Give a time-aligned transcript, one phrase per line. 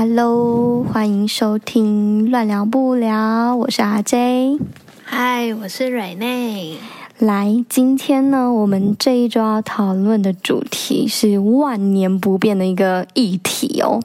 [0.00, 4.56] Hello，欢迎收听乱聊不聊，我是阿 J，
[5.04, 6.78] 嗨，我是瑞内。
[7.18, 14.00] 来，今天呢，我们这一周要讨论的主题是万年不变的一个议题哦，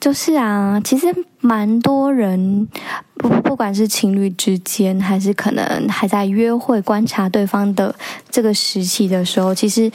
[0.00, 1.06] 就是啊，其实
[1.40, 2.68] 蛮多人
[3.16, 7.92] 不不管是情侣之间，还是可能还在约会观察对方的
[8.30, 9.90] 这个时期的时候，其实，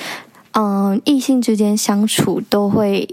[0.52, 3.08] 嗯，异性之间相处都会。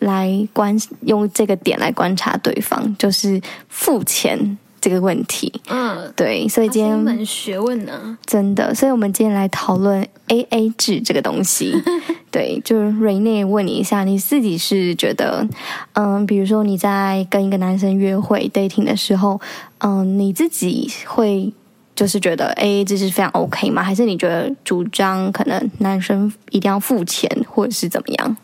[0.00, 3.38] 来观用这个点来观察对方，就是
[3.68, 5.52] 付钱这个问题。
[5.68, 8.74] 嗯，对，所以今天一门学问呢，真的。
[8.74, 11.74] 所以我们今天来讨论 AA 制这个东西。
[12.30, 15.46] 对，就是瑞内问你一下，你自己是觉得，
[15.94, 19.40] 嗯，比如说你在跟一个男生约会 dating 的时候，
[19.78, 21.52] 嗯，你自己会
[21.96, 23.82] 就是觉得 AA 制是非常 OK 吗？
[23.82, 28.36] 还是你觉得主张可能男生一定要付钱，或者是怎么样？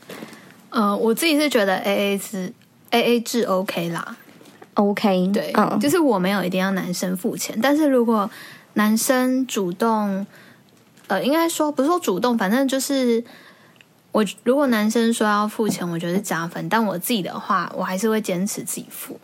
[0.70, 2.52] 呃，我自己是觉得 A A 制
[2.91, 4.16] A A 制 OK 啦
[4.77, 8.30] ，OK，对，嗯，就是我没有一定要男生付钱，但是如果
[8.74, 10.24] 男生主动，
[11.08, 13.22] 呃，应该说不是说主动，反正就是
[14.12, 19.18] 我如果男生说要付钱，我觉得是加分，但我自己的话，我还是会坚持自己付。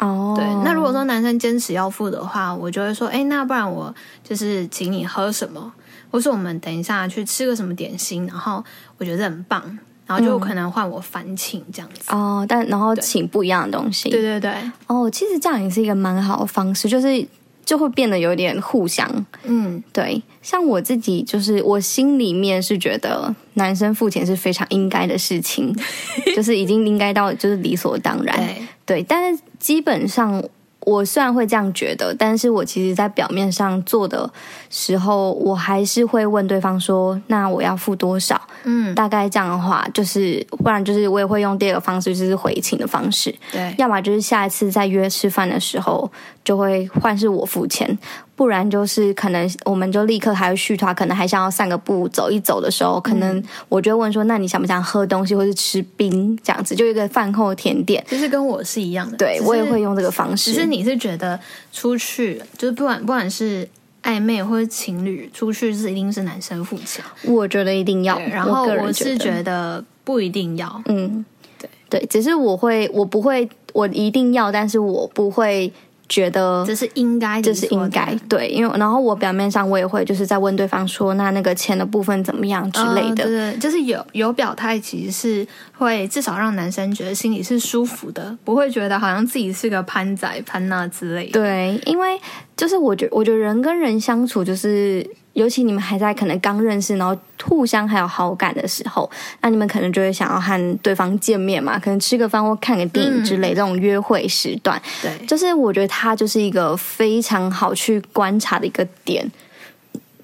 [0.00, 3.92] 哦，对，那如果说男生坚持要付的话，我就会说，哎，那不然我
[4.22, 5.72] 就是请你喝什么，
[6.10, 8.64] 或是我们等一下去吃个什么点心，然后
[8.98, 9.78] 我觉得很棒。
[10.08, 14.52] 然后就可能换我返请这样子、嗯、哦，但然后请不一样的东西，对对对。
[14.86, 17.24] 哦，其实这样也是一个蛮好的方式，就是
[17.64, 19.08] 就会变得有点互相，
[19.44, 20.20] 嗯，对。
[20.42, 25.72] 像我自己，就是我心里面是觉得男生付钱是非常应该的事情，
[26.34, 29.02] 就是已经应该到就是理所当然，对，对。
[29.02, 30.42] 但是基本上。
[30.88, 34.30] 我虽然会这样觉得，但是我其实，在表面上做的
[34.70, 43.34] 时候，我还是会问对方说：“那我要付多少？”嗯，大概这样的话，就是不然就是我也会用第二个方式，就是回请的方式。
[43.52, 46.10] 对，要么就是下一次再约吃饭的时候，
[46.42, 47.98] 就会换是我付钱。
[48.38, 56.76] 不然就是可能我们就立刻还要续团，可能还想要散个步走一走的时候，可能我就问说：“那你想不想喝东西，或是吃冰这样子？
[56.76, 60.52] 就一个饭后甜点。”就是跟我是一样的，对我也会用这个方式。
[60.52, 61.40] 其实你是觉得
[61.72, 63.68] 出去就是不管不管是
[64.04, 67.04] 暧昧或者情侣出去，是一定是男生付钱？
[67.24, 68.16] 我觉得一定要。
[68.20, 70.80] 然后我是觉得不一定要。
[70.86, 71.24] 嗯，
[71.58, 75.72] 对对，只是我会，我不会，我一定要，但是我不会。
[76.08, 85.46] 觉得这是应该，这是应该，对，因为然后我表面上我也会就是在问对方说，那那个钱的部分怎么样之类的，对，就是有有表态，其实是
[85.76, 91.32] 会至少让男生觉得心里是舒服的，不会觉得好像自己是个潘仔潘娜之类的。
[91.32, 92.18] 对，因为
[92.56, 95.06] 就是我觉我觉得人跟人相处就是。
[95.34, 99.08] 尤其你们还在可能刚认识，然后互相还有好感的时候，
[99.40, 104.80] 那你们可能就会想要和对方见面嘛，可能吃个饭或看个电影之类、嗯、这种约会时段。
[105.00, 109.30] 对，就是我觉得它就是一个非常好去观察的一个点。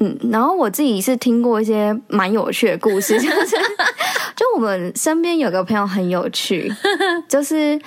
[0.00, 3.56] 嗯，然后我自己是听过一些蛮有趣的故事，就是
[4.34, 6.72] 就我们身边有个朋友很有趣，
[7.28, 7.80] 就是。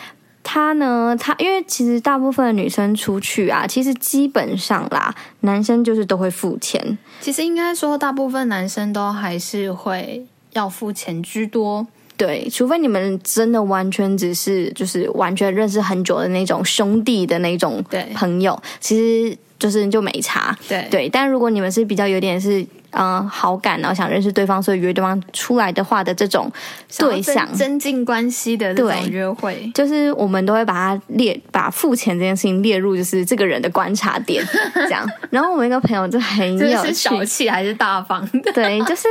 [0.50, 1.14] 他呢？
[1.20, 6.98] 他因为其实大部分的女生出去啊，其实基本上啦，男生就是都会付钱。
[7.22, 11.86] 其实应该说，大部分男生都还是会要付钱居多。
[12.16, 17.84] 对，除非你们真的完全只是就是完全认识很久的那种兄弟的那种
[18.16, 20.58] 朋友，其实就是就没差。
[20.68, 22.66] 对对，但如果你们是比较有点是。
[22.92, 26.52] 嗯，好感，然后想认识对方，所以约对方出来的话的这种
[26.98, 34.44] 对象，增进关系的这种约会，就是我们都会把它列，把付钱这件事情列入，就是这个人的观察点，
[34.74, 35.08] 这样。
[35.30, 38.52] 然后我们一个朋友就很有趣， 是小气还是大方的？
[38.54, 39.08] 对，就是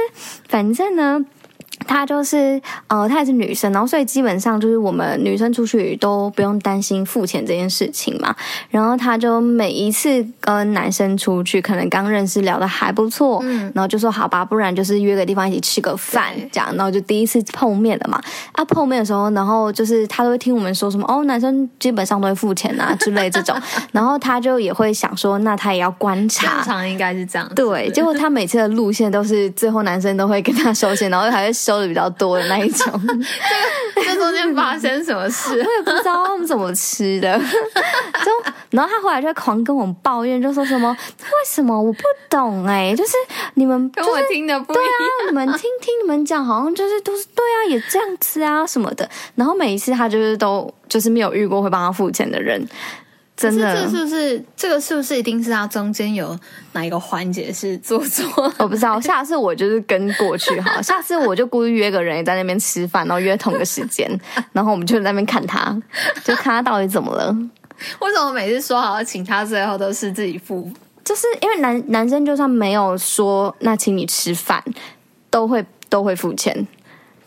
[0.49, 1.25] 反正呢。
[1.87, 8.35] 她就是呃，她也是女生，然后所以基本上就是我们女生出去都不用担心付钱这件事情嘛。
[8.71, 16.75] 然后她就每一次跟男生出去，可能刚认识聊的还不错，嗯，然后就说好吧，不然就是约个地方一起吃个饭这样。
[16.75, 18.21] 然后就第一次碰面了嘛。
[18.53, 23.57] 啊，碰面的时候，然后就是她都会听我们说什么哦，男生基本上都会付钱啊 之类这种。
[23.93, 27.49] 然后她就也会想说，那她也要观察，正常应该是这样。
[27.55, 31.76] 对，结果她每次的路线都是最后男生都会跟她收钱，然后还会收。
[31.77, 33.01] 收的比较多的那一种。
[33.95, 35.51] 这这中间发生什么事？
[35.61, 37.39] 我也不知道他们怎么吃的。
[38.25, 43.13] 就然后他后来就狂跟我们抱怨，就说什么为什么我不懂哎、欸，就是
[43.55, 49.09] 你们、就是、跟我听的不一样，对啊，你们听听你们讲，好像就是都是对啊，也这样子啊什么的。
[49.35, 52.67] 然后每一次他就是都就是没有遇过会帮他付钱的人。
[53.37, 56.35] 真的，这是不是这个是不是一定是他中间有
[56.73, 58.25] 哪一个环节是做错？
[58.59, 64.11] 我不知道，下次我就是跟过去哈， 下次我就故意约个人也在那边吃饭，然后约同个时间，
[64.53, 65.77] 然后我们就在那边看他，
[66.25, 67.31] 就看他到底怎么了。
[68.01, 70.73] 为什么每次说好要请他，最后都是自己付？
[71.05, 74.65] 就是因为男男生就算没有说那请你吃饭，
[75.29, 76.67] 都会都会付钱。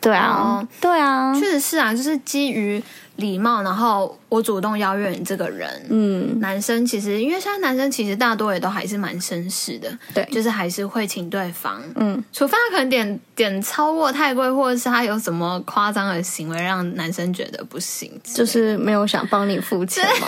[0.01, 2.81] 对啊，对啊，确实是啊，就是基于。
[3.19, 20.27] 礼貌，然后我主动邀约你这个人，嗯，男生其实因为现在男生其实大多也都还是蛮绅士的，对，就是还是会请对方，嗯，除非他可能点点超过太贵，或者是他有什么夸张的行为让男生觉得不行，就是没有想帮你付钱嘛。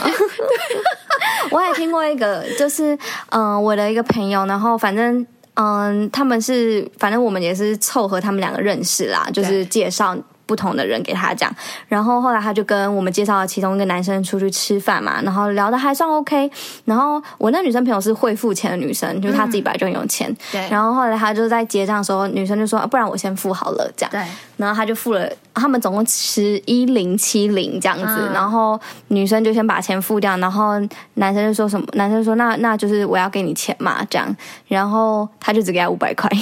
[1.49, 2.93] 我也听过一个，就是
[3.29, 10.17] 嗯、呃，我的一个朋友，然后反正嗯、呃，他们是反正我们也是凑合他们两个认识啦，就是介绍。
[10.51, 11.49] 不同的人给他讲，
[11.87, 16.51] 然后后来他就跟我们介绍了其中一个男生出去吃饭嘛，然后聊的还算 OK。
[16.83, 20.29] 然后我那女生朋友是会付钱的女生，就是她自己本来就很有钱。
[20.29, 20.69] 嗯、对。
[20.69, 24.11] 然后后来他就在结账的时候，女生就说：“不然我先付好了。”这样。
[24.11, 24.21] 对。
[24.57, 28.03] 然后他就付了，他们总共吃一零七零这样子。
[28.07, 28.77] 嗯、然后
[29.07, 30.73] 女生就先把钱付掉，然后
[31.13, 31.87] 男生就说什么？
[31.93, 34.35] 男生就说：“那那就是我要给你钱嘛。”这样。
[34.67, 36.29] 然后他就只给他五百块。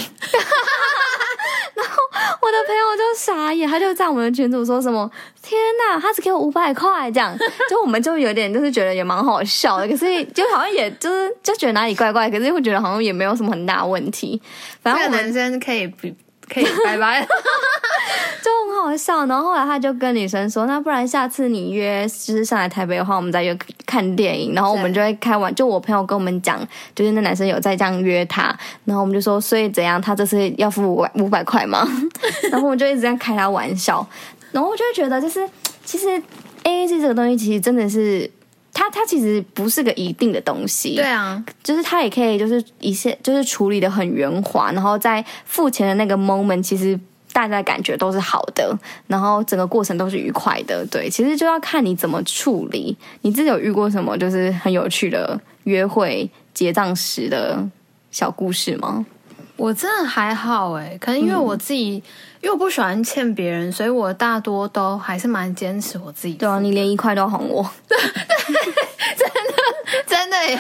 [1.82, 1.98] 然后
[2.42, 5.10] 我的朋友就傻眼，他就在我们的群组说什么
[5.42, 7.38] ：“天呐，他只给我五百块，这样。
[7.70, 14.42] ”就我们就有点就是觉得也蛮好笑的，可是就好像也就是就觉得哪里怪怪，可是会觉得好像也没有什么很大问题。
[14.82, 16.08] 反正我们男生可以不。
[16.52, 17.22] 可以 拜拜，
[18.44, 19.26] 就很好笑。
[19.28, 26.60] 然后后来他就跟女生说：“那不然下次你约，就是上来台北的话，我们再约看电影。”然后我们就会开玩，就我朋友跟我们讲，
[26.96, 28.54] 就是那男生有在这样约他。
[28.86, 30.02] 然后我们就说：“所以怎样？
[30.02, 31.88] 他这次要付五百五百块吗？”
[32.52, 34.06] 然后我们就一直在开他玩笑。
[34.52, 35.48] 然后我就会觉得，就是
[35.86, 36.08] 其实
[36.64, 38.30] AA 这个东西，其实真的是。
[38.74, 46.98] 它它其实不是个一定的东西，对啊，就是它也可以就是一些就是处理的很圆滑，然后在付钱的那个 moment，其实
[47.34, 48.76] 大家的感觉都是好的，
[49.08, 50.86] 然后整个过程都是愉快的。
[50.88, 52.96] 对，其实就要看你怎么处理。
[53.22, 57.64] 你自己有遇过什么就是很有趣的约会结账时的
[58.12, 59.06] 小故事吗？
[59.60, 62.04] 我真的还好哎，可能因为我自己，嗯、
[62.42, 66.34] 因为我不喜欢欠别人，所以我大多都还是蛮坚持我自己。
[66.36, 67.98] 对啊，你连一块都哄我， 对，
[69.18, 70.60] 真的真的耶，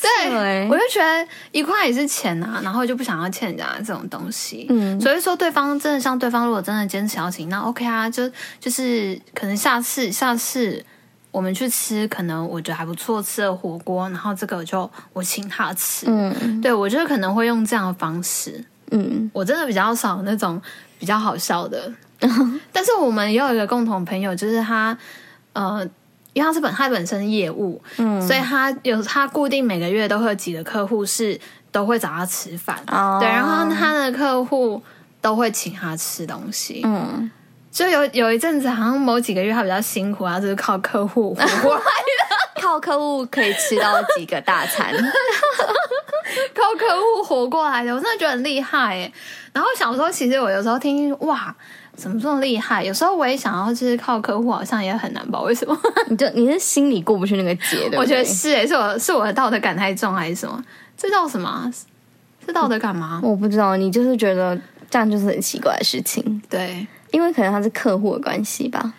[0.00, 4.66] 对，我就觉得一块也是钱啊，然后就不想要欠人家这种东西。
[4.68, 8.28] 嗯，所以说对方真的像对方，如果真的坚持要请，那 OK 啊，就
[8.58, 10.84] 就是可能下次下次。
[11.34, 16.06] 我们去吃，可能我觉得还不错吃的火锅，然后这个就我请他吃。
[16.06, 18.64] 嗯，对，我觉得可能会用这样的方式。
[18.92, 20.62] 嗯，我真的比较少那种
[20.96, 21.92] 比较好笑的。
[22.20, 24.96] 嗯， 但是我们也有一个共同朋友，就是他，
[25.54, 25.84] 呃，
[26.34, 31.36] 因为他是本他本身业务，嗯，所以他有他固定每个月都会有几个客户是
[31.72, 32.78] 都会找他吃饭。
[32.86, 34.80] 哦，对，然后他的客户
[35.20, 36.82] 都会请他吃东西。
[36.84, 37.28] 嗯。
[37.74, 44.94] 就有有一阵子，好像某几个月他比较辛苦啊，就是靠客户活过来的，靠客户可以吃到几个大餐，
[46.54, 49.12] 靠客户活过来的，我真的觉得很厉害耶。
[49.52, 51.52] 然后想说，其实我有时候听哇，
[51.96, 52.84] 怎么这么厉害？
[52.84, 55.40] 有时候我也想要，就是靠客户，好像也很难吧？
[55.40, 55.76] 为什么？
[56.06, 57.98] 你就你是心里过不去那个结的？
[57.98, 60.64] 我觉得是诶，是我是我的道德感太重，还是什么？
[60.96, 61.68] 这叫什么？
[62.46, 63.18] 是道德感吗？
[63.20, 64.56] 我，我不知道，你就是觉得
[64.88, 66.86] 这样就是很奇怪的事情，对。
[67.14, 68.92] 因为可能他是客户的关系吧，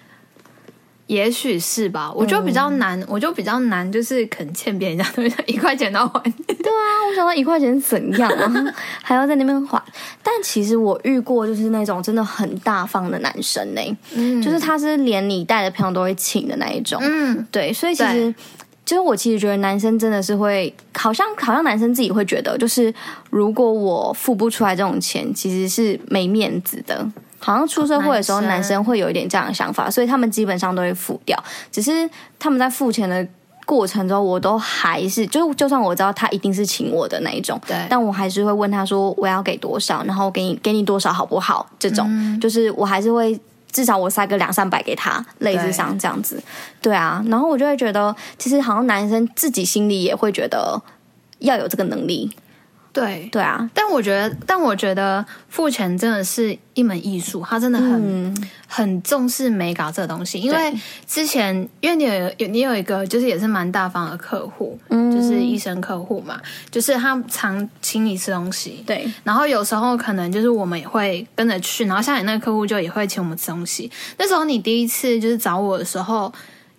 [1.07, 2.09] 也许是吧。
[2.15, 6.23] 我就比较难，嗯、我就比较难，就是肯欠别人家东西，一块钱都还。
[6.47, 9.83] 对啊，我想到一块钱怎样啊， 还要在那边还。
[10.23, 17.73] 但其实我遇过就是那种真的很大方的男生呢、欸，嗯，就是他是连你带的朋友都会请的那一种，嗯，对。
[17.73, 18.35] 所以其实对
[18.85, 22.93] 就是我其实觉得男生真的是会，好像好像男生自己会觉得，就是
[23.29, 27.05] 如果我付不出来这种钱，其实是没面子的。
[27.45, 31.37] 好像出社会的时候，男生会有一点这样的想法，所以他们基本上都会付掉。
[31.71, 32.09] 只是
[32.39, 33.23] 他们在付钱的
[33.67, 41.69] 过程中，我都还是就就算我知道他一定是请我的那一种，对，但我还是会问他说我要给多少，然后给你给你多少好不好？
[41.77, 43.39] 这种、嗯、就是我还是会
[43.71, 46.37] 至少我塞个两三百给他，类似像这样子，
[46.81, 47.23] 对，对啊。
[47.27, 50.81] 然后我就会觉得，其实好像男生自己心里也会觉得
[51.37, 52.31] 要有这个能力。
[52.95, 60.39] 对对啊，但我觉得，但我觉得付钱真的是一门艺术，他真的很、嗯、很重视美感这个东西。
[60.39, 60.73] 因为
[61.05, 66.39] 之前，因为你有有你有一个就是也是蛮大方的客户，嗯，就是医生客户嘛，
[66.71, 69.05] 就是他常请你吃东西，对。
[69.25, 73.91] 然后有时候可能就是我们也会跟着去，然后像你那个客户就也会请我们吃东西。
[74.17, 76.33] 那时候你第一次就是找我的时候。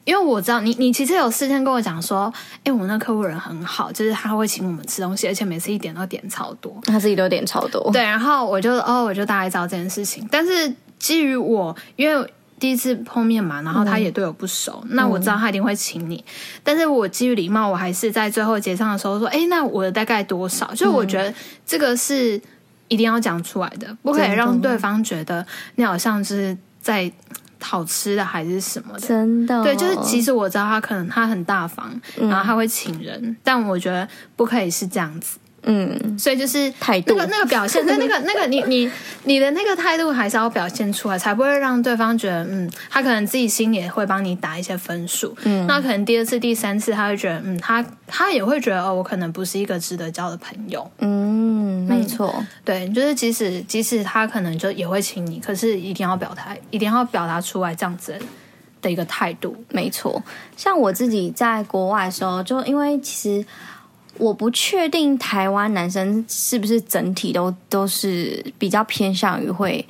[0.06, 2.32] 因为我知道你，你其实有事先跟我讲说，
[2.62, 7.90] 哎，我们那客户人很好，就是他会请我们吃东西，而且每次一点都点超多，他自己都点超多。
[7.92, 10.26] 对，然后我就哦，我就大概知道这件事情。
[10.30, 16.24] 但是基于我，因为第一次碰面嘛，然后他也对我不熟，嗯、那我知道他一定会请你。
[16.24, 16.32] 嗯、
[16.62, 20.72] 但是我基于礼貌，我还是在最后结账的时候说，哎，那我的大概多少？
[20.72, 21.34] 就我觉得
[21.66, 22.40] 这个是
[22.86, 25.44] 一定要讲出来的，不可以让对方觉得
[25.74, 27.10] 你好像是在。
[27.66, 29.00] 好吃的还是什么的？
[29.00, 35.38] 真的，对，就是其实我知道他可能他很大方，嗯、然后他会请人，但我觉得不可以是这样子。
[35.68, 38.90] 嗯，所以就是态度，那个那个表现， 那那个那个你你
[39.24, 45.36] 你的那个态度还是要表现出来，才不会让对方觉得，嗯，他可能自己心里也会帮你打一些分数。
[45.42, 50.88] 嗯，那可能第二次、第三次，他会觉得，嗯，他他也会觉得，哦，我可能不是一个值得交的朋友。
[50.98, 52.32] 嗯，没错，
[52.64, 58.16] 对，就是即使即使他可能就也会请你，可是一定要表态，一定要表达出来这样子
[58.80, 59.56] 的一个态度。
[59.70, 60.22] 没错，
[60.56, 63.44] 像我自己在国外的时候，就因为其实。
[64.18, 69.86] 我不确定台湾男生是不是整体都都是比较偏向于会，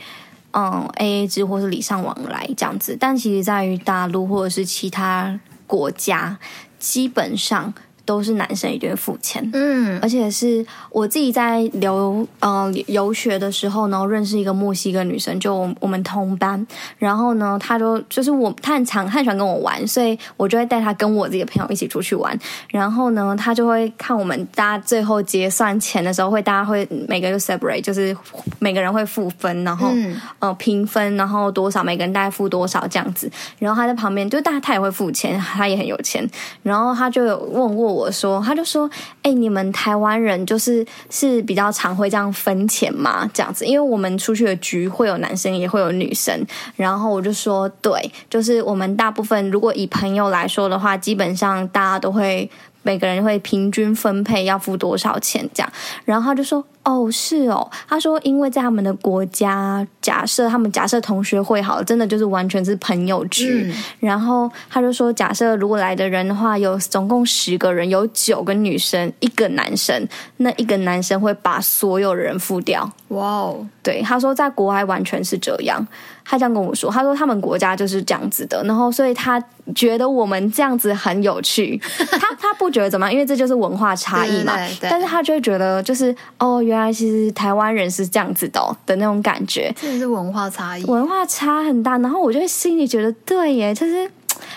[0.53, 6.39] 嗯，AA 制或是礼尚往来这样子，但其实在于大陆或者是其他国家，
[6.79, 7.73] 基本上。
[8.07, 16.65] 都是男生一定会付钱，嗯，而且是我自己在留呃游学的时候呢，认识一个墨西哥女生，就我，我们同班，
[16.99, 28.17] 然后呢，她就就是我，她很常，她很喜欢跟我玩，所以我就会带她跟我自己的朋友一起出去玩，然后呢，她就会看我们大家最后结算钱的时候，会大家会每个就 separate，就是
[28.61, 36.25] 每个人会付分，然后、嗯、呃平分，然后多少每个人大概付多少这样子，然后她在旁边就大家她也会付钱，她也很有钱，
[36.63, 37.96] 然后她就有问过我。
[37.97, 38.89] 我说，他就说，
[39.23, 43.29] 哎、你们台湾人就是是比较常会这样分钱嘛？
[43.33, 52.51] 这样子，因为我们出去的局会有男生也会有女生，然后我就说，对，就是我们大部分如果以朋友来说的话，基本上大家都会。
[52.83, 55.73] 每个人会平均分配要付多少钱这样，
[56.05, 63.67] 然后他就说：“哦，是哦。”他说：“因为在他们的国家，假设他们假设同学会好了，真的就是完全是朋友局。
[63.67, 72.89] 嗯、然后他就说，假设如果来的人的话，有总共十个人，有九个女生，一个男生，那一个男生会把所有人付掉。
[73.09, 75.87] 哇哦，对，他说在国外完全是这样。”
[76.29, 79.43] 他这样跟我说，他说他们国家就是这样子的，然后所以他
[79.75, 81.81] 觉得我们这样子很有趣，
[82.11, 84.57] 他他不觉得怎么样，因为这就是文化差异嘛。
[84.57, 91.97] 对对对，但是他就会觉得就是哦，原来其实台湾人是这样子的、哦、的那种感觉，这是文化差异，文化差很大。
[91.99, 94.11] 然后我就心里觉得对耶，就是。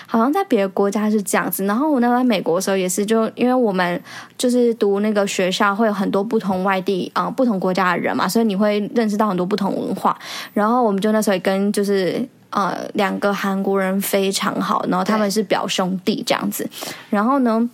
[0.06, 4.02] 好像在别的国家是这样子，然后我那个在美国的时候也是，就因为我们
[4.36, 10.18] 就是读那个学校，会有很多不同外地啊、不同国家的人嘛，所以你会认识到很多不同文化。
[10.52, 16.68] 然后我们就那时候也跟就是呃两个韩国人非常好，然后他们是表兄弟这样子。
[17.08, 17.68] 然后呢，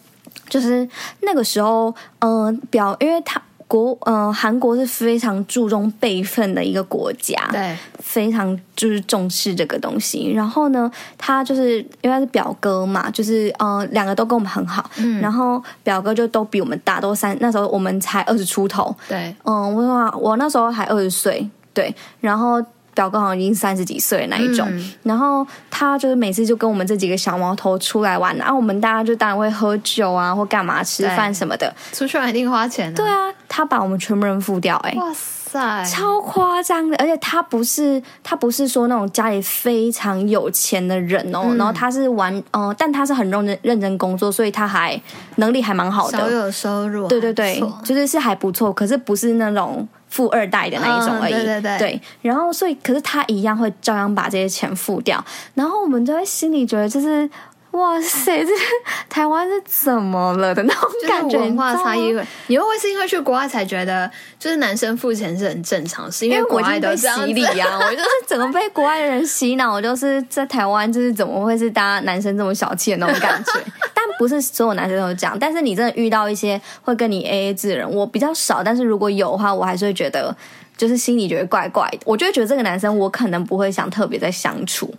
[0.49, 0.89] 就是
[1.21, 3.41] 那个时候，嗯、表因为他。
[3.69, 10.33] 国呃，韩国是非常注重辈分的一个国家，对，非常就是重视这个东西。
[10.33, 14.89] 然后呢，他就是因为他是表哥嘛，就是呃，两个都跟我们很好。
[14.99, 18.95] 嗯，然后表哥就都比我们大，都三那时候我们才二十出头。
[19.09, 22.65] 对，嗯，我说我那时候还二十岁，对，然后。
[22.97, 32.97] 表哥好像已经三十几岁的那一种，嗯、然后他就是每次就跟我们这几个小毛头出来玩，然后我们大家就当然会喝酒啊，或干嘛吃饭什么的，出去玩一定花钱、啊。
[32.97, 36.97] 对啊，他把我们全部人付掉、欸，哎，哇塞，超夸张的！
[36.97, 44.99] 而且他不是他不是说那种家里非常有钱的人哦，嗯、然后他是玩，哦、呃，但他是很认真认真工作，所以他还
[45.37, 49.87] 能力还蛮好的，小有收入，对对对，就是是还不错，可是不是那种。
[50.17, 57.29] 富二代的那一种而已，嗯、对对对，对，然后所以，可是他一样会照样把这些钱付掉，然后我们就会心里觉得，就是
[57.77, 58.53] 哇塞，这
[59.09, 62.13] 台湾是怎么了的那种感觉，文化差异。
[62.47, 67.29] 你会不会是因为去国外才觉得，就是男生付钱是很正常，是因为国外都这样子？
[67.29, 73.53] 因为我已经被洗礼啊， 我就是整个被国外的人洗脑，就是在台湾就是怎么会是大家男生这么小气的那种感觉？
[73.93, 80.35] 但不是所有男生都这样，但是你真的遇到一些会跟你 AA 制的人，我比较少，但是如果有的话，我还是会觉得，
[80.77, 81.99] 就是心里觉得怪怪的。
[82.07, 84.95] 我就会觉得这个男生，我可能不会想特别再相处，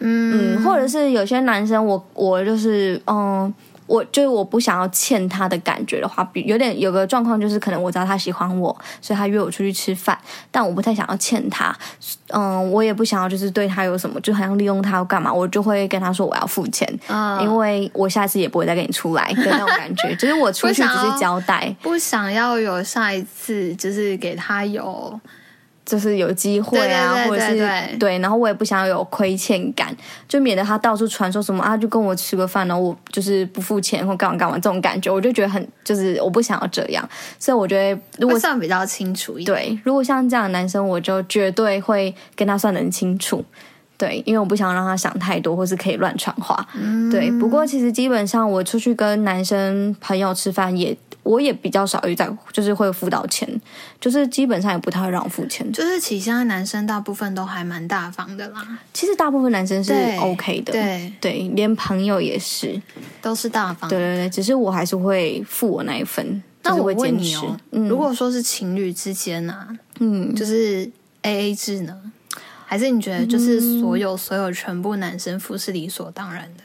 [0.00, 3.52] 嗯，嗯，或者是有些男生我，我我就是嗯，
[3.86, 10.16] 我就是我不想要欠他的感觉的话，比有点有个状况就是，可能我知道他喜欢我，所以他约我出去吃饭，
[10.50, 11.74] 但我不太想要欠他，
[12.28, 25.18] 嗯，我也不想要就是对他有什么，就好像利用他要干嘛，我就会跟他说我要付钱，嗯，因为我下次也不会再跟你出来的那种感觉，就是我出去只是交代，不想要有下一次，就是给他有。
[25.88, 29.96] 就是有机会啊，或者是对，然后我也不想要有亏欠感，
[30.28, 43.42] 就免得他到处传说什么啊，就跟我吃个饭，然后我就是不付钱或干嘛干嘛这种感觉，我就觉得很就是我不想要这样，所以我觉得如果算比较清楚一点，对，如果像这样的男生，我就绝对会跟他算的很清楚，
[43.98, 47.30] 对，因为我不想让他想太多，或是可以乱传话，嗯，对。
[47.32, 50.96] 不过其实基本上我出去跟男生朋友吃饭也。
[51.24, 53.46] 我也比较少遇到，就是会付到钱，
[54.00, 55.70] 就是基本上也不太会让我付钱。
[55.70, 58.78] 就是其实现在男生大部分都还蛮大方的啦。
[58.94, 62.80] 其实大部分男生是 OK 的，对对，连朋友也是，
[63.20, 63.96] 都是大方的。
[63.98, 66.42] 对对对，只是我还是会付我那一份。
[66.62, 69.68] 那我问你哦，嗯、如果说是情侣之间呢、啊，
[70.00, 70.90] 嗯，就是
[71.24, 71.94] AA 制呢，
[72.70, 76.62] 还是你觉得就是所有所有全部男生付是理所当然的？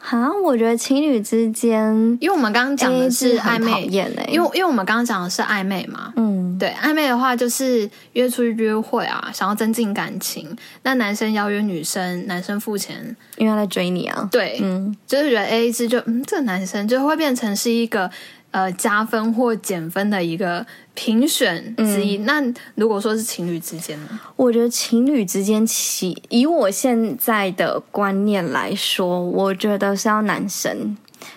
[0.00, 18.10] 啊，我觉得情侣之间，因为我们刚刚讲的是暧昧，欸、因为因为我们刚刚讲的是暧昧嘛，嗯，对，暧昧的话就是约出去约会啊，想要增进感情，那男生邀约女生，男生付钱，因为他在追你啊，对，嗯，就是觉得 AA 制就嗯，这个男生就会变成是一个。
[18.50, 22.16] 呃，加分或减分的一个评选之一。
[22.16, 24.20] 嗯、那如果说是情侣之间呢？
[24.36, 30.96] 我觉得情侣之间，其以我现在的观念来说，我觉得是要男生，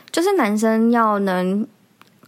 [0.10, 1.68] 就是男生要能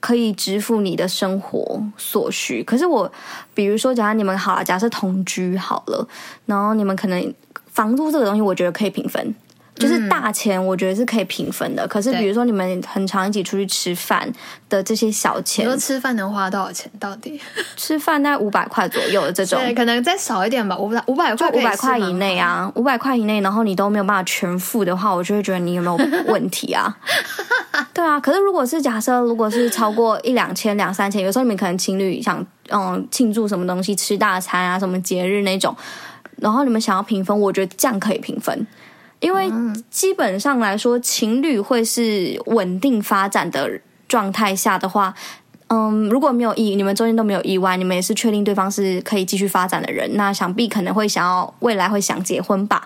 [0.02, 2.62] 可以支付你的生活所需。
[2.62, 3.10] 可是我，
[3.54, 6.06] 比如说，假如你们好了，假设同居好了，
[6.46, 7.34] 然后你们可能
[7.72, 9.34] 房租这个东西，我觉得可以平分。
[9.76, 11.84] 就是大钱，我觉得是可以平分的。
[11.84, 14.32] 嗯、可是，比如说你们很常一起出去吃饭
[14.70, 16.92] 的这些小钱，你说吃饭能花多少钱？
[17.00, 17.42] 到底
[17.76, 25.96] 吃饭大概五百块左右的这种，对，可能再少一点吧，五百五百块，五百块以内啊，五百块以内，然后你都没有办法全付的话，我就会觉得你有没有
[26.28, 26.96] 问题啊？
[27.94, 35.76] 对啊，可是如果是假设，如果是超过一两千、两三千，有时候你们可能情侣想嗯庆祝什么东西，吃大餐啊，什么节日那种，
[36.38, 38.66] 然后你们想要平分，我觉得这样可以平分。
[39.24, 39.50] 因为
[39.90, 45.14] 基本上来说，情侣会是稳定发展的状态下的话，
[45.68, 52.86] 嗯，如果没有意，你们中间都没有意外，你们也是确定对方是可以继续发展的人，那想必可能会想要未来会想结婚吧？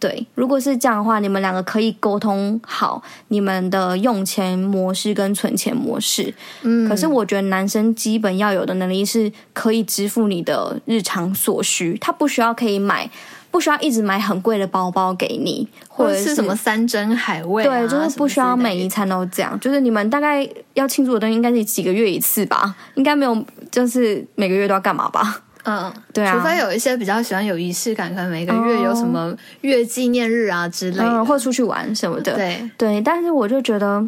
[0.00, 6.32] 对，如果是这样的话，你们两个可以沟通好你们的用钱模式跟存钱模式。
[6.62, 13.10] 嗯，可是我觉得男生基本要有的能力是可以支付你的日常所需，他不需要可以买。
[13.50, 19.58] 不需要一直买很贵的包包给你，或者是什么山珍海味，啊，对，就是不需要每一餐都这样。
[19.58, 22.76] 就是你们大概要庆祝的东西，应该是几个月一次吧？
[22.96, 25.40] 应该没有，就是每个月都要干嘛吧？
[25.68, 26.34] 嗯，对啊。
[26.34, 32.34] 除非有一些比较喜欢有仪式感，可能每个月有什么月纪念日啊之类的，嗯，或出去玩什么的。
[32.34, 34.02] 对对，但是我就觉得，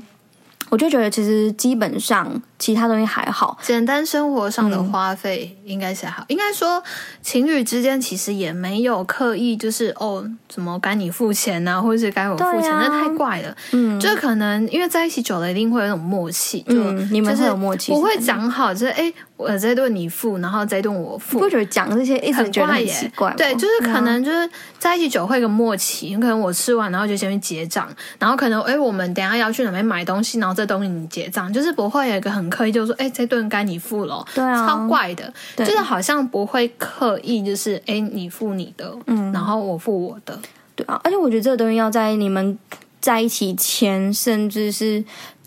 [0.71, 2.41] 我就觉得其实基本上。
[2.61, 6.23] 其他东西还好，简单生活上的花费应该是还好。
[6.25, 6.81] 嗯、应该说，
[7.23, 13.57] 情侣之间其实也没有刻意就是哦，怎么该你付钱啊，或者是该我付钱，啊、那太怪了。
[13.73, 16.61] 嗯，就可能因为在一起久了，一定会有那种默契。
[16.61, 21.39] 就、嗯、你们会有默契，不会讲好，就是哎，我这顿你付，然后这顿我付。
[21.39, 23.33] 不觉得讲这些一直觉得很奇怪？
[23.39, 24.47] 对，就是可能就是
[24.79, 32.50] 在一起久会有个默契，可能我吃完然后就先去结账，然后可能哎，我们等下要去哪边买东西，然后这东西你结账，就是不会有一个很。
[32.51, 40.39] 可以就是说，哎，这顿该你付了，对啊，超怪的，就是好像不会刻意，就是哎，你付你的，嗯，然后我付我的，
[40.75, 42.59] 对啊，而且我觉得这个东西要在你们
[43.01, 45.03] 在一起前，甚至是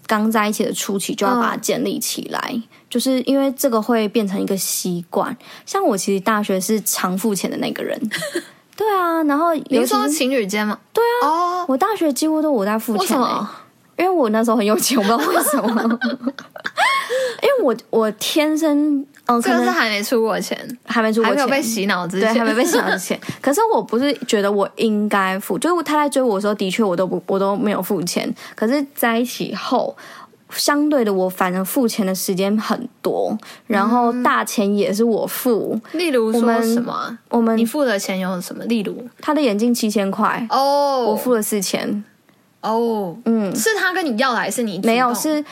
[0.07, 5.35] 刚在一起的初期，就要把它建立起来，嗯、就是因为这个会变成一个习惯。
[5.65, 7.99] 像我其实大学是常付钱的那个人，
[8.75, 10.77] 对啊，然后你说情侣间吗？
[10.91, 13.17] 对啊，哦，我大学几乎都我在付钱，
[13.97, 15.99] 因为我那时候很有钱，我不知道为什么。
[17.43, 23.19] 因为我我天生，嗯，可能是还没出过钱，还没出过钱，还没有被洗脑之前，对，还没被洗脑之前。
[23.41, 28.33] 可是我不是觉得我应该付，就是他在追我的时候，的确我都不，我都没有付钱。
[28.55, 29.93] 可是在一起后，
[30.49, 35.77] 相对的，我反而付钱的时间很多，然后大钱也是我付。
[35.91, 37.17] 例如说什么？
[37.27, 38.63] 我们你付的钱有什么？
[38.65, 42.03] 例如他的眼镜七千块哦，我付了四千
[42.61, 45.43] 哦，嗯，是他跟你要的还是你没有是？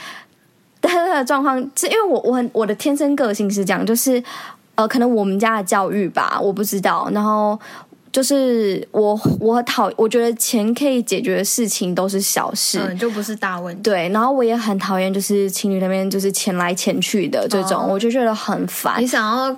[0.81, 4.21] 他的状况是因为我我很我的天生个性是这样，就是
[4.75, 7.09] 呃，可能我们家的教育吧，我不知道。
[7.13, 7.59] 然后
[8.11, 13.81] 就是我我讨，我觉得钱可以解决的事情都是小事，嗯，就不是大问题。
[13.81, 19.01] 对，然后我也很讨厌就是情侣那边就是钱来钱去的这种，哦、我就觉得很烦。
[19.01, 19.55] 你想要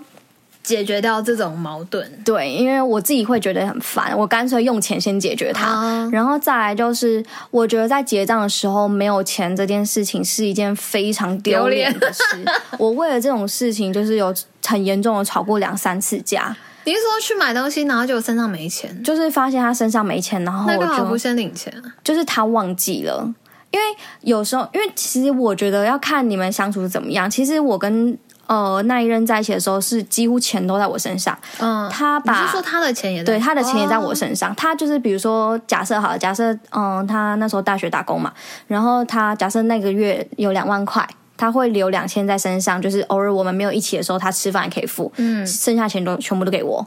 [0.64, 2.10] 解决掉这种矛盾？
[2.24, 12.24] 对，因为我自己会觉得很烦，我干脆用钱先解决它，哦、然后再来就是我觉得在结账的时候没有钱这件事情是一件非常丢脸的事。
[12.80, 14.34] 我为了这种事情就是有
[14.66, 16.56] 很严重的吵过两三次架。
[16.86, 19.04] 你是说去买东西，然后就身上没钱？
[19.04, 21.74] 就是发现他身上没钱，然后我就不先领钱。
[22.04, 23.26] 就是他忘记了，
[23.72, 23.86] 因为
[24.20, 27.30] 有时候，因为其实我觉得要看你们相处是怎么样。
[27.32, 31.38] 其实我跟呃那一任在一起的时候，是几乎钱都在我身上。
[31.60, 34.52] 嗯，他把你是说他的钱也在对他的钱也在我身上。
[34.52, 38.34] 哦、他就是比如说，假设好了，假设嗯、呃，他那时候大学打工嘛，
[38.68, 41.08] 然后他假设那个月有两万块。
[41.36, 46.86] 他会留两千在身上，就是偶尔我们没有一起的时候，他吃饭也可以付，嗯，剩下钱都全部都给我，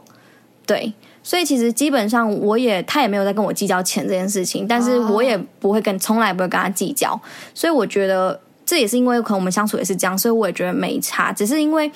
[0.65, 0.91] 对，
[1.21, 7.19] 所以其实基本上我也他也没有在跟我计较钱这件事情，但是我也不会跟从来不会跟他计较，
[7.53, 11.89] 所以我觉得这也是因为可能我们相处也是这样，所以我也觉得没差，只是因为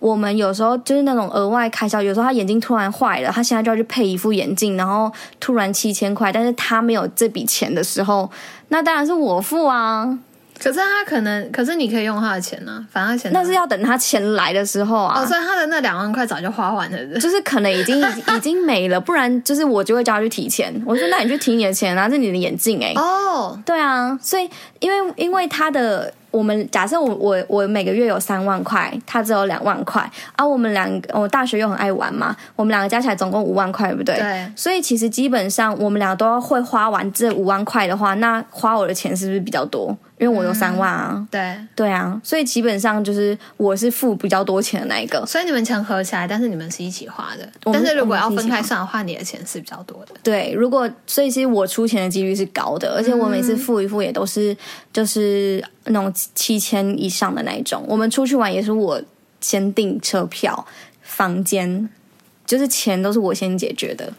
[0.00, 8.28] 我们有时候就是那种额外开销，有时候他眼睛突然坏了，他现在就要去配一副眼镜，然后突然七千块，但是他没有这笔钱的时候，
[8.68, 10.18] 那当然是我付啊。
[10.62, 15.22] 可是他可能，可是你可以用他的钱呢、啊，反正钱那是要等他钱来的时候啊。
[15.22, 18.00] 哦，所以他的那两万块早就花完了， 就是可能已经
[18.36, 20.72] 已经没了，不然就是我就会叫他去提钱。
[20.84, 22.94] 我说那你去提你的钱，拿着你的眼镜哎、欸。
[22.96, 24.48] 哦，对啊，所以
[24.80, 26.12] 因为因为他的。
[26.30, 30.02] 我们假设我我我每个月有三万块，他只有两万块，
[30.36, 34.14] 而、啊、我们两个我大学又很爱玩嘛，我们两个加起来总共五万块，对不对？
[34.14, 34.52] 对。
[34.54, 39.96] 所以其实基本上我们两个都要会花完这五万块的话，那花我的钱是不是比较多？
[40.18, 41.12] 因为我有三万啊。
[41.14, 45.24] 嗯、对对啊，所以基本上就是我是付比较多钱的那一个。
[45.26, 47.48] 所以你们钱合起来，但是你们是一起花的。
[47.72, 50.14] 但是如果要分开算的话，你的钱是比较多的。
[50.22, 54.56] 对，如果所以其实我出钱的几率是高的，而且我每次付一付也都是
[54.92, 55.64] 就是。
[55.90, 59.00] 那种七千以上的那一种，我们出去玩也是我
[59.40, 60.66] 先订车票、
[61.00, 61.88] 房间，
[62.44, 64.12] 就是钱都是我先解决的。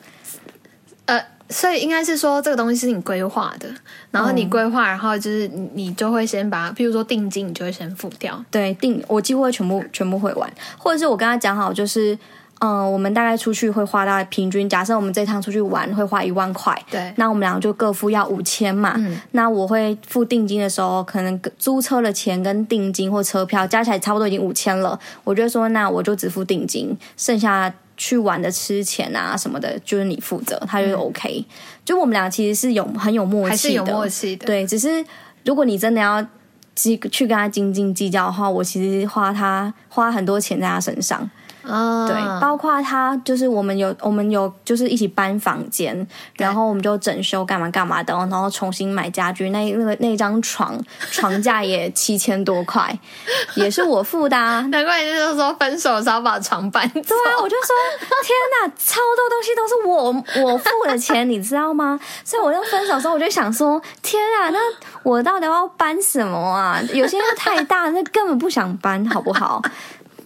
[1.05, 3.67] 呃，所以应该是说这个东西是你规划的，
[4.11, 8.43] 然后你规划，然后就是你就会先把，譬如说定金，你就会先付掉。
[8.49, 12.17] 对，定我几乎会全部全部会完，或者是我跟他讲好，就是。
[12.61, 18.95] 嗯，我们大概出去会花到平均，假设我们这趟出去玩会花一万块，对，那我们两个就各付要五千嘛。
[18.97, 31.45] 嗯，那我会付定金的时候，可能租车的钱跟定金或车票加起来差不多已经五千了，我就说那我就只付定金，剩下去玩的吃钱啊什么的，就是你负责，他就 OK。
[31.47, 34.65] 嗯，就我们俩其实是有很有默契的，还是有默契的，对。
[34.65, 35.05] 只是
[35.43, 36.25] 如果你真的要
[36.73, 41.29] 去跟他斤斤计较的话，我其实花他花很多钱在他身上。
[41.63, 50.79] 嗯，对，包括他就是我们有我们有就是一起搬房间，然后我们就整修干嘛干嘛的，然后重新买家具，那那个那张床
[51.11, 52.97] 床架也七千多块，
[53.55, 54.61] 也是我付的啊。
[54.71, 57.01] 难怪你就是说分手的时候把床搬走。
[57.01, 57.75] 对啊，我就说
[58.23, 61.99] 天哪，超多东西都是我我付的钱，你知道吗？
[62.23, 64.59] 所以我就分手的时候我就想说，天啊，那
[65.03, 66.81] 我到底要搬什么啊？
[66.93, 69.61] 有些又太大，那根本不想搬，好不好？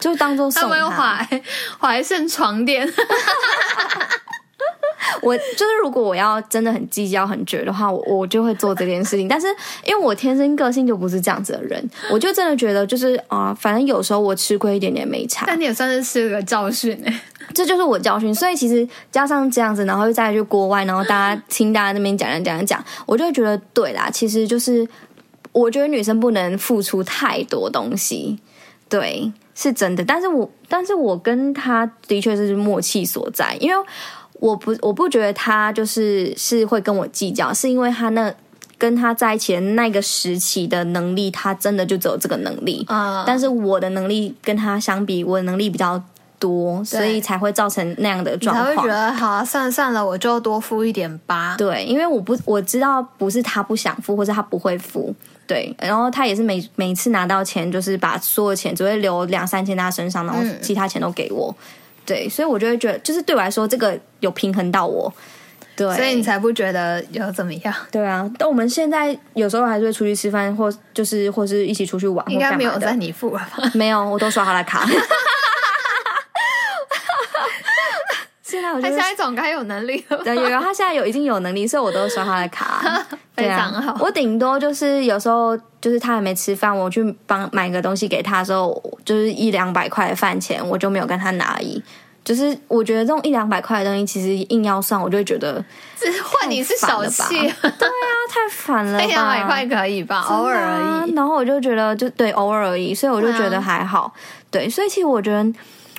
[0.03, 1.41] 就当做送他，他们有怀
[1.79, 2.85] 怀盛床垫。
[5.21, 9.27] 我就是如果我要真的很计较很绝的话，我我就会做这件事情。
[9.27, 9.47] 但是
[9.85, 15.45] 因为我天生个性就不是这样子的人，我就真的觉得就是啊、呃，反正有时候我吃亏一点点没差。
[15.47, 17.21] 但你也算是吃了个教训哎，
[17.53, 18.33] 这就是我教训。
[18.35, 24.09] 所以其实加上这样子，然后又再去国外，然后大家听大家那边讲讲讲讲，我就会觉得对啦。
[24.11, 24.85] 其实就是
[25.51, 28.39] 我觉得女生不能付出太多东西，
[28.89, 29.31] 对。
[29.63, 33.85] 是真的，但是我但是我跟他的确是默契所在，因为
[34.41, 38.33] 我不我不觉得他就是是会跟我计较，是因为他那
[38.77, 43.21] 跟他在一起的那个时期的能力，他真的就只有这个能力啊。
[43.21, 46.03] Uh, 但是我的能力跟他相比，我的能力比较
[46.37, 48.67] 多，所以才会造成那样的状况。
[48.67, 51.55] 才会觉得好啊，算了算了，我就多付一点吧。
[51.57, 55.15] 对，因为我不我知道不是他不想付，或者他不会付。
[55.45, 61.53] 对，然后他也是每每次拿到钱，就是把所有钱只会留两三千在他身上，然后其他钱都给我。
[61.59, 61.63] 嗯、
[62.05, 65.13] 对，所以我就会觉得，就是对我来说，这个有平衡到我。
[65.75, 67.73] 对，所以你才不觉得有怎么样？
[67.91, 73.49] 对啊，但我们现在有时候还是会出去吃饭，或就是或是一起出去玩，应该没有在你付吧？
[73.73, 74.87] 没有，我都刷他的卡。
[78.53, 80.17] 现在我觉得他现在总该有能力了。
[80.23, 82.83] 对，有有，他现在有已经有能力，所以我都刷他的卡。
[83.35, 83.97] 非常好。
[83.99, 91.81] 我顶多就是有时候就是他还没吃饭，我去帮买个东西给他的时候，就是一两百块的饭钱，我就没有跟他拿而已。
[92.23, 95.61] 就是我觉得这种一两百块的东西，其实硬要算，我就会觉得
[95.99, 99.03] 这换你是小气， 对啊，太烦了吧。
[99.03, 101.13] 一两百块可以吧，偶尔而已。
[101.15, 104.13] 然后我就觉得，就对，偶尔而已，所以我就觉得还好。
[104.51, 105.43] 对，所以其实我觉得，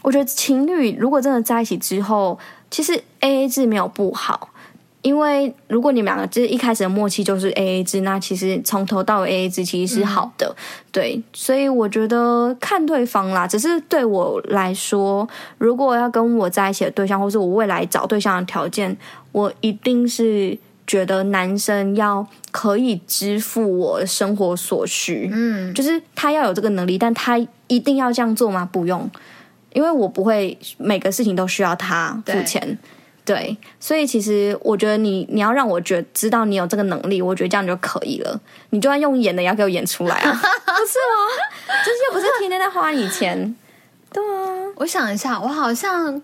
[0.05, 2.39] 我觉得情侣如果真的在一起之后，
[2.71, 4.51] 其实 AA 制没有不好。
[5.01, 10.61] 因为如果你们两个就是一开始的默契就是 A A 制，那其实从头到尾 A A 制其实是好的，嗯、
[10.93, 11.23] 对。
[11.35, 18.97] 所以我觉得看对方啦，只是对我来说，如果要跟我在一起的对象，或是我未来找对象的条件，
[19.33, 27.37] 我一定是觉得男生要可以支付我的生活所需，嗯，就是他要有这个能力，但他
[27.67, 28.67] 一定要这样做吗？
[28.73, 29.11] 不用，
[29.75, 32.79] 因为我不会每个事情都需要他付钱。
[33.27, 38.39] 对，所以其实我觉得你你要让我觉得知道你有这个能力，我觉得这样就可以了。
[38.71, 41.79] 你就算用演的，也要给我演出来啊， 不是吗？
[41.85, 43.57] 就是又不是天天在花你钱。
[44.13, 46.21] 对啊， 我想一下，我好像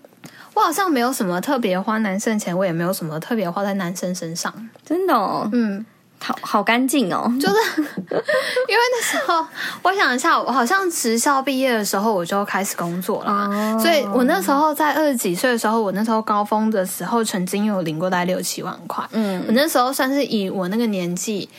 [0.53, 4.53] 我好像没有什么特别花男生钱，我也没有什么特别花在男生身上，
[4.85, 5.83] 真的哦，嗯。
[6.23, 9.43] 好好干净哦，就是 因为那时候，
[9.81, 19.03] 我想一下，我好像职校毕业的时候我就开始工作了，哦、所以我那时候在二十几岁的时候，我那时候高峰的时候，曾经有领过大概六七万块。
[19.11, 21.49] 嗯，我那时候算是以我那个年纪，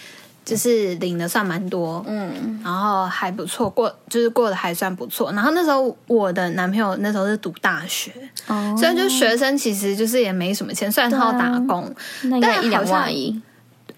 [0.45, 5.33] 就是领的算蛮多，嗯，然后还不错，过就是过得还算不错。
[5.33, 8.13] 然后那时候我的男朋友那时候是读大学，
[8.47, 11.95] 哦，所以就学生其实就是也没什么钱，虽然他要打工，啊、
[12.41, 13.43] 但一两万而已。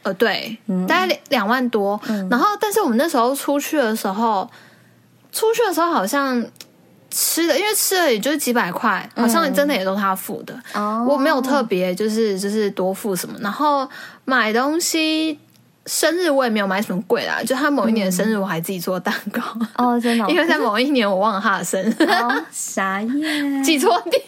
[0.04, 2.00] 呃，对，嗯、大概两两万多。
[2.06, 4.48] 嗯、然后，但是我们那时候出去的时候，
[5.32, 6.40] 出去的时候好像
[7.10, 10.54] 吃的，因为吃的也就是几百块，好像真的也都他付的。
[10.74, 13.34] 嗯、我没有特别就是就是多付什么。
[13.40, 13.88] 然后
[14.24, 15.38] 买东西，
[15.86, 19.42] 生日我也没有买什么贵啦，就他某一年的生日我还自己做蛋糕。
[19.76, 24.22] 哦，真的， 因为在某一年我忘了他的生日，哦、傻眼， 记错点。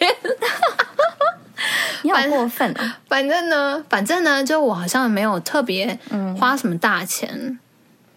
[2.03, 2.99] 你好过分啊！
[3.07, 5.97] 反正呢，反正呢，就我好像没有特别
[6.39, 7.59] 花什么大钱，嗯、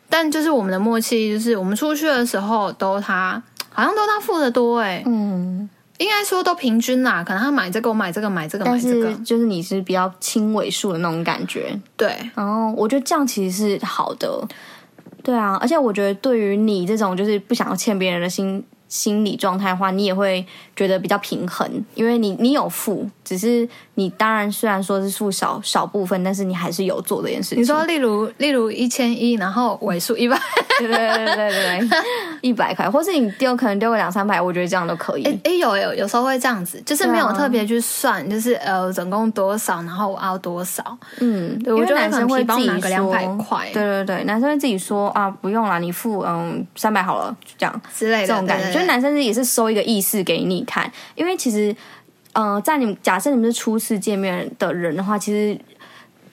[0.08, 14.46] 但就是我们的默契，就是我们出去的时候都他，好像都他付的多哎、欸，嗯，应该说都平均啦，可能他买这个，我买这个，买这个，买这个，就是你是比较轻尾数的那种感觉，对，然后我觉得这样其实是好的，
[15.22, 18.64] 对啊，而且我觉得对于你这种就是不想要欠别人的心。
[18.90, 20.44] 心理状态的话，你也会
[20.76, 27.60] 觉得比较平衡，因为你你有付，只是你当然虽然说是付少少部分，但是你还是有做这件事情。
[27.60, 30.36] 你说例如例如一千一，然后尾数一百，
[30.80, 31.88] 对对对对对，
[32.42, 35.22] 一百块，或是你丢可能丢个两三百，我觉得这样都可以。
[35.44, 40.82] 哎，有有有时候会这样子，就是没有特别去算，就是呃总共多少，然后我要多少。
[41.20, 43.70] 嗯，对，我觉得男生会自己拿个两百块。
[43.72, 48.79] 对对对，男生会自己说啊，不用啦，你付嗯三百好了，就这样之类的这种感觉。
[48.80, 51.74] 就男生也是收一个意思给你看，因为其实，
[52.32, 55.58] 嗯、呃，在你们假设你们是初次见面的人的话，其实，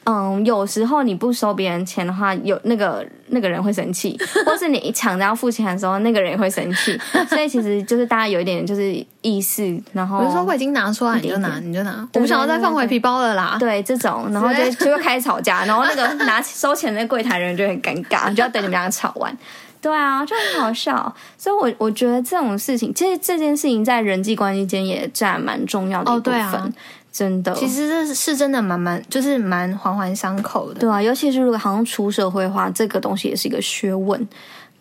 [0.05, 6.97] 嗯，有时候你不收别人钱的话，有那个那个人会生气， 或是你抢着要付钱的时候，那个人也会生气。
[7.27, 13.57] 所以其实就是大家有一点就是意思，然后比如说我已经拿出来，你就拿，你就拿，我不想要再放回皮包了啦。
[13.59, 19.37] 对，这种， 然后就就会开始吵架，然后那个拿收钱的柜台人就很尴尬，就要等你们两个吵完。
[19.81, 26.69] 对啊，就很好笑，所以我，我我觉得这种事情，其实这件事情在人际关系间也占蛮重要的一部分，哦对啊、
[27.11, 27.53] 真的。
[27.53, 31.01] 其实这是真的蛮蛮，就是蛮环环相扣的，对啊。
[31.01, 34.27] 尤其是如果好像出社会的话，这个东西也是一个学问，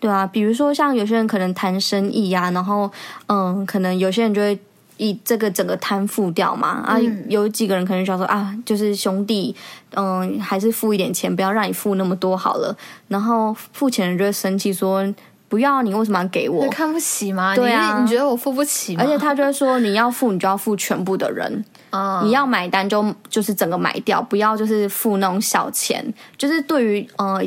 [0.00, 0.26] 对啊。
[0.26, 2.90] 比如说像有些人可能谈生意呀、啊，然后
[3.28, 4.58] 嗯，可能有些人就会。
[4.98, 9.54] 以这个整个摊付掉嘛，啊，有几个人可能想说啊，就是兄弟，
[9.94, 12.76] 嗯，还是付一点钱，不要让你付那么多好了。
[13.08, 15.06] 然后付钱人就会生气说，
[15.48, 16.68] 不要，你为什么要给我？
[16.70, 17.54] 看不起吗？
[17.54, 19.02] 对啊，你，觉得我付不起吗？
[19.04, 21.64] 而且他就会说，你要付，你就要付全部的人。
[22.24, 26.04] 你要买单就就是整个买掉，不要就是付那种小钱。
[26.36, 27.40] 就是对于呃，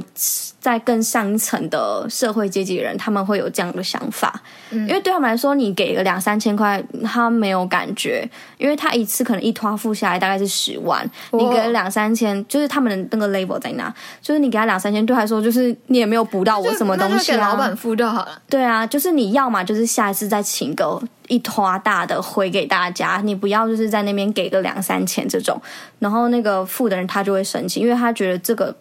[0.59, 4.41] 在更上一层的社会阶级的人，他们会有这样的想法。
[4.71, 13.93] 嗯，因为对他们来说，你给个两三千块，他没有感觉，因为他一次可能一拖付下来大概是十万，你给了两三千，就是他们的那个 label 在哪？
[14.21, 17.35] 就是你给他两三千，对他来说就是你也没有补到我什么东西啊。
[17.35, 18.41] 给老板付就好了。
[18.49, 21.01] 对啊，就是你要嘛，就是下一次再请个。
[21.29, 25.61] 一拖大的回给大家，你不要就是在那边给个两三千这种，
[25.99, 28.75] 然后那个付的人他就会生气，因为他觉得这个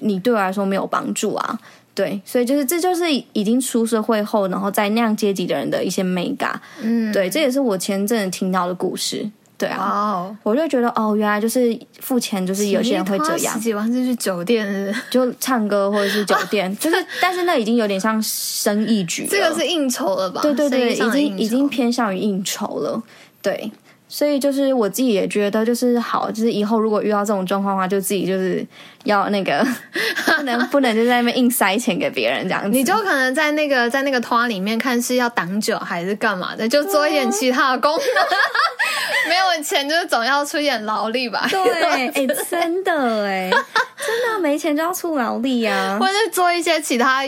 [0.00, 1.58] 你对我来说没有帮助啊，
[1.94, 9.30] 对，所以就是这就是已经出社会后，然后在那样阶级的人的一些美感，嗯，对，这也是我前阵子听到的故事。
[9.58, 10.36] 对啊，Wow.
[10.42, 13.54] 我就觉得哦，原来就是付钱，就是有些人会这样。
[13.54, 19.28] 十几万是去酒店是是，就唱歌或者是酒店， 就是，但是那已经有点像生意局了。
[19.30, 20.42] 这个是应酬了吧？
[20.42, 23.02] 对对对，已经已经偏向于应酬了。
[23.40, 23.72] 对，
[24.08, 28.64] 所以就是我自己也觉得，就是好，就是以后如果遇到这种状况的话，就自己就是
[29.04, 29.66] 要那个
[30.36, 38.00] 不能 不能就在那边硬塞钱给别人这样子，你就可能在那个在那个摊里面看是要挡酒还是干嘛的，就做一点其他的功能。
[39.28, 41.46] 没有钱就是总要出一点劳力吧？
[41.50, 47.24] 对，哎、欸，真的哎，真的没钱就要出劳力啊，或者做一些其他。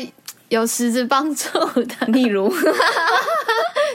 [0.49, 1.47] 有实质帮助
[1.83, 2.51] 的，例如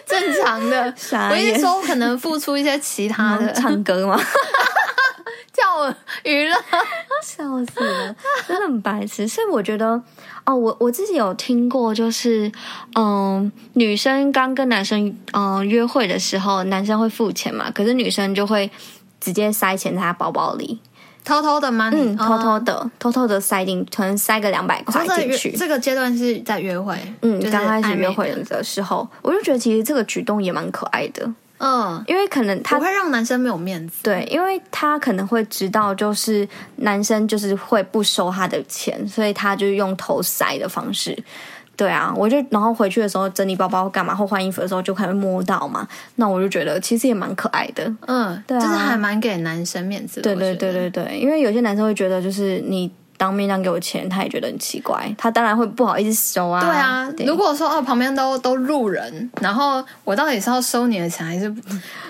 [0.07, 4.19] 正常的，我跟你说，可能付出一些其他的，唱歌吗？
[5.53, 6.55] 叫我娱乐，
[7.23, 8.15] 笑死了，
[8.47, 9.27] 真的很白痴。
[9.27, 10.01] 所以我觉得，
[10.45, 12.51] 哦，我我自己有听过，就是，
[12.95, 18.69] 嗯，女生刚跟男生嗯约会的时候，男生会付钱嘛，可是女生就会
[19.19, 20.79] 直接塞钱在他包包里。
[21.23, 21.89] 偷偷的吗？
[21.93, 25.51] 嗯，偷偷的，哦、偷偷的塞进，可能塞个两百块进去。
[25.51, 31.29] 这个阶段是在约会，嗯，刚开始约会的时候，我就觉得其实这个举动也蛮可爱的。
[31.59, 34.03] 嗯，因为可能他不会让男生没有面子。
[34.03, 36.45] 对，因为他可能会知道，就是
[36.77, 41.17] 男生就是会不收他的钱，所以他就用头塞的方式。
[41.75, 50.23] 对啊，我就然后回去的时候整理包包干嘛，或换衣服的时候就可能摸到嘛，那我就觉得其实也蛮可爱的，嗯，对啊，就是还蛮给男生面子的。
[50.23, 52.91] 对对对对对，因为有些男生会觉得就是你
[53.23, 56.59] 当面这样给我钱，他也觉得很奇怪，他当然会不好意思收啊。
[56.59, 61.49] 对啊，对，如果说哦旁边都都路人，然后我到底是要收你的钱还是？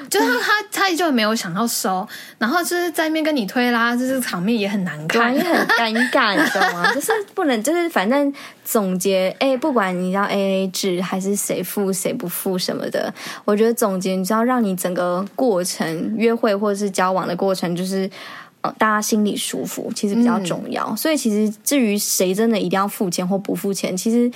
[0.09, 6.85] 就是他，他就没有想要收，然后就是在面跟你推拉，就是场面也很难看，也很尴尬，你知道吗？
[6.93, 8.31] 就是不能，就是反正
[8.63, 13.11] 总结，哎，不管你要 AA 制还是谁付谁不付什么的，
[13.43, 18.07] 我觉得总结，你知道，让你整个过程约会或者是交往的过程，就是
[18.63, 20.85] 呃，大家心里舒服，其实比较重要。
[20.89, 24.31] 嗯、所以其实至于谁真的一定要付钱或不付钱，其实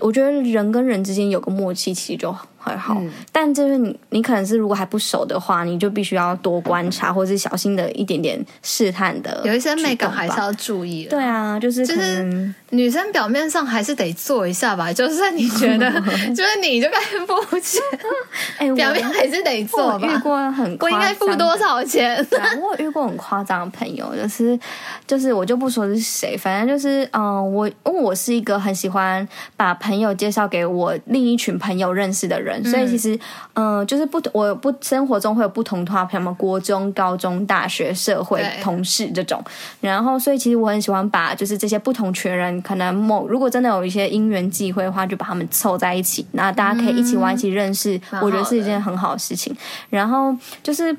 [0.00, 2.76] 我觉得人跟人之间有个默契，其实就好。
[2.76, 9.40] 好，嗯、但就是你，你可能是如果还不熟的话，你就必须要多观察，或者是小心的一点点试探的。
[9.44, 11.10] 有一些美感还是要注意的。
[11.10, 14.92] 对啊，就是就是女生表面上还是得做一下吧。
[14.92, 15.90] 就是你觉得，
[16.34, 17.80] 就是你就该付钱，
[18.58, 20.06] 哎、欸，表面还是得做吧。
[20.06, 22.24] 遇过很，我应该付多少钱？
[22.60, 24.58] 我有遇过很夸张的朋友，就是
[25.06, 32.47] 就是我就不说是谁，反正就是嗯、呃，我因为我是一个很喜欢把朋友介绍给我另一群朋友认识的人。
[32.64, 33.18] 所以其实，
[33.54, 39.42] 嗯、呃，就是不同，我不生活中会有不同的朋友们，国中、高中、大学、社会、同事这种。
[39.80, 49.54] 然后，所以其实我很喜欢把就是这些不同群人，可能某如果真的有一些因缘际会的话，就把他们凑在一起，那大家可以一起玩，一起认识，我觉得是一件很好的事情。
[49.90, 50.96] 然后就是，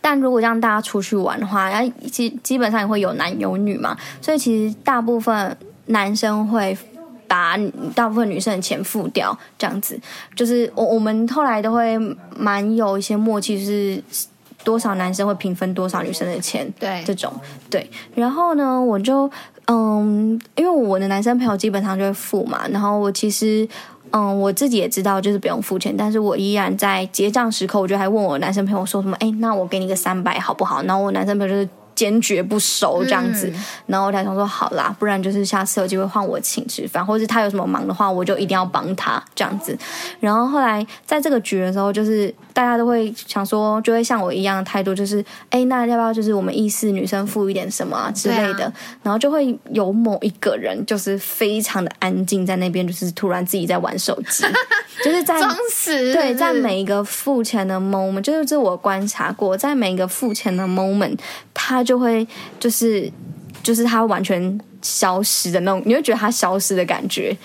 [0.00, 6.76] 但如果让大家出去玩的话，然后基基本上也会有男有女嘛，所以其实大部分男生会。
[7.30, 7.56] 把
[7.94, 9.96] 大部分女生的钱付掉，这样子
[10.34, 11.96] 就是我我们后来都会
[12.36, 14.02] 蛮有一些默契，就是
[14.64, 17.32] 多少男生会平分多少女生的钱，对这种
[17.70, 17.88] 对。
[18.16, 19.30] 然后呢，我就
[19.68, 23.68] 嗯，因为我的男生朋友基本上就会付嘛，然后我其实
[24.10, 30.82] 嗯我自己也知道就是不用付钱，但是我依然在结账时刻，我就还问我男生朋友说什么，哎，那我给你个三百好不好？
[30.82, 31.68] 然后我男生朋友就是。
[32.00, 39.76] 坚决不收这样子，嗯、然后我才想说好啦，不然就是下次有机会换我请吃饭，或者是他有什么忙的话，我就一定要帮他这样子。
[40.18, 48.64] 然后后来在这个局的时候，就是大家都会想说，就会像我一样的态度，就是哎，那要不要就是我们意思女生付一点什么啊之类的？
[48.64, 54.42] 啊、然后就会有某一个人就是非常的安静在那边，就是突然自己在玩手机，
[55.04, 56.14] 就是在装死。
[56.14, 61.18] 对，在每一个付钱的 moment，就是这我观察过，在每一个付钱的 moment，
[61.52, 61.84] 他。
[61.90, 62.24] 就会
[62.60, 63.10] 就是
[63.64, 67.36] 就是他完全消失的那种，你会觉得他消失的感觉，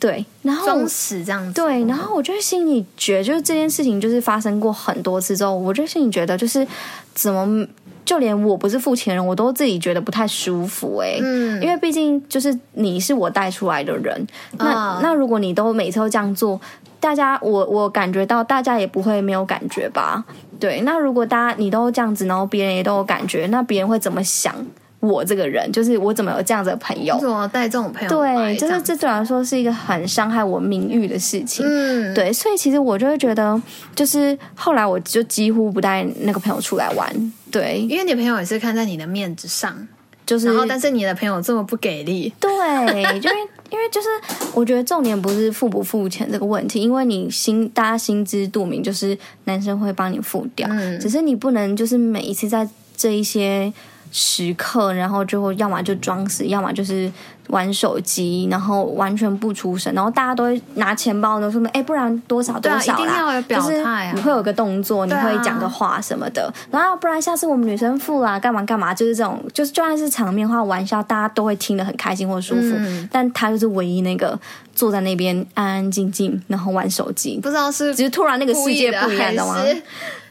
[0.00, 6.66] 对，然后装死这样子，对，然后我就心里觉得，就是这件事情就是发生过很多次之后，我就心里觉得，就是
[7.12, 7.66] 怎么
[8.02, 14.26] 就连我不是付钱人，我都自己觉得不太舒服哎、欸，嗯，因为毕竟就是你是我带出来的人，
[14.56, 16.58] 那、嗯、那如果你都每次都这样做，
[16.98, 20.24] 大家我我感觉到大家也不会没有感觉吧。
[20.60, 24.54] 对，那如果大家你都这样子，然后别人也都有感觉，那别人会怎么想
[25.00, 25.70] 我这个人？
[25.72, 27.18] 就是我怎么有这样子的朋友？
[27.20, 28.08] 怎么带这种朋友？
[28.08, 31.66] 对，就是这对我来说是一个很伤害我名誉的事情。
[31.68, 33.60] 嗯，对，所以其实我就会觉得，
[33.94, 37.32] 就是后来我就几乎不带那个朋友出来玩。
[37.50, 39.76] 对，因为你朋友也是看在你的面子上，
[40.24, 43.34] 就是，然后但是你的朋友这么不给力，对，就是。
[43.72, 44.08] 因为就是，
[44.54, 53.72] 我觉得重点不是付不付钱这个问题，因为你心大家心知肚明，就是男生会帮你付掉，嗯、只是你不能就是每一次在这一些
[54.12, 57.10] 时刻，然后就要么就装死，要么就是
[57.48, 64.12] 玩手机，然后完全不出声，然后大家都会拿钱包呢说：“哎，不然多少多少啦。”一定要有表态啊！
[64.12, 72.72] 就是你会有个动作，你会讲个话什么的，然后不然下次我们女生付啦，干嘛干嘛，就是这种，就是就算是场面话玩笑，大家都会听得很开心或舒服。
[72.76, 74.38] 嗯、但他就是唯一那个
[74.74, 79.56] 坐在那边安安静静，然后玩手机，不知道是只是突然那个世界不一样的吗？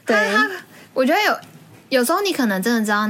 [0.04, 0.16] 对，
[0.94, 1.36] 我觉得有
[2.00, 3.08] 有时候你可能真的知道。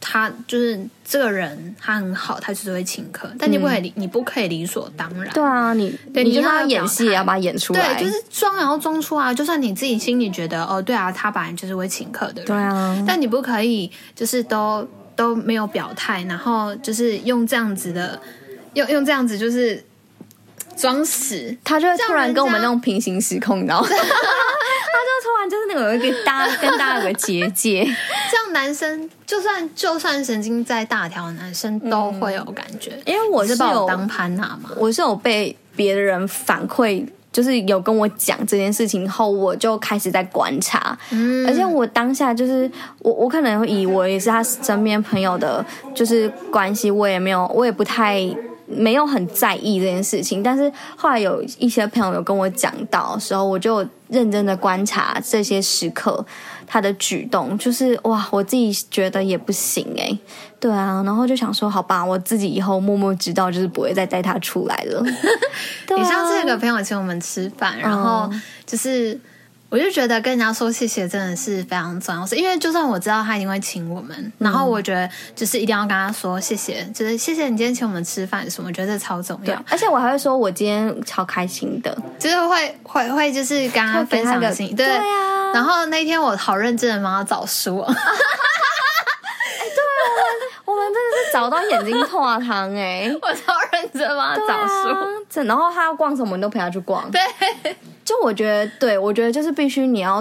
[0.00, 5.32] 他就是这个人，他很好，他就是会请客，但你不可以，嗯、你不可以理所当然。
[5.34, 9.34] 对啊，你对你就要演戏也要把他演出来，对，就是装然后装出啊。
[9.34, 18.20] 就算你自己心里觉得哦，对啊，他本来就是会请客的人，对啊，但你不可以就是都都没有表态，然后就是用这样子的，
[18.74, 19.84] 用用这样子就是
[20.78, 23.88] 装死，他就会突然跟我们那种平行时空，你知道吗？
[23.90, 27.84] 他就突然就是那种有一个大跟大家有个结界，
[28.30, 42.70] 这样男生就算就算神经再大条的男生都会有感觉，嗯、因为我是，是把我当潘娜嘛，我是有被别人反馈，就是有跟我讲这件事情后，我就开始在观察，嗯，而且我当下就是
[43.00, 45.64] 我我可能会以我也是他身边朋友的，
[45.94, 48.24] 就是关系，我也没有，我也不太。
[48.68, 56.24] 没有很在意这件事情，但是后来有一些朋友有跟我讲到的时候，我就认真的观察这些时刻
[56.66, 60.18] 他的举动，就是哇，我自己觉得也不行诶，
[60.60, 65.02] 对啊，然后就想说，好吧，我自己以后默默知道，就是不会再带他出来了。
[65.96, 68.30] 你上次有个朋友请我们吃饭，然后
[68.66, 69.18] 就是。
[69.70, 79.62] 我就觉得跟人家说谢谢真的是非常重要，是因为就算我知道他一定会请我们，嗯、然后我觉得就是一定要跟他说谢谢，就是谢谢你今天请我们吃饭什么，我觉得这超重要。
[79.68, 85.52] 而且我还会说我今天超开心的，就是会会会就是跟他分享个心，对，呀啊。
[85.52, 90.24] 然后那天我好认真的帮他找书，哎，对我们
[90.64, 97.20] 我们真的是找到眼睛破汤哎， 我超认真帮他找书，啊，然后他要逛什么，你都陪他去逛，对。
[98.08, 100.18] 就我觉得，对我觉得就是必须你要，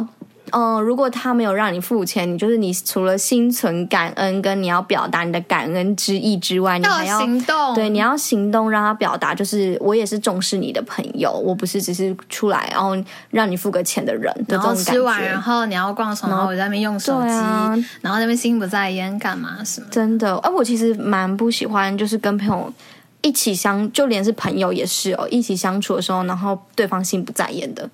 [0.51, 12.97] 嗯、呃，如果他没有让你付钱，你就是你除了心存感恩，跟你要表达你的感恩之意之外，你还要行动，对，你要行动让他表达，就是我也是重视你的朋友，我不是只是出来然后
[13.29, 14.91] 让你付个钱的人的这种感觉。
[14.91, 16.45] 然后吃完，然后你要逛什么？
[16.45, 19.87] 我在那边用手机，啊、然后那边心不在焉干嘛什么？
[19.89, 22.73] 真的，哎，我其实蛮不喜欢，就是跟朋友。
[23.21, 25.27] 一起相，就连是朋友也是哦。
[25.29, 27.89] 一起相处的时候，然后对方心不在焉的，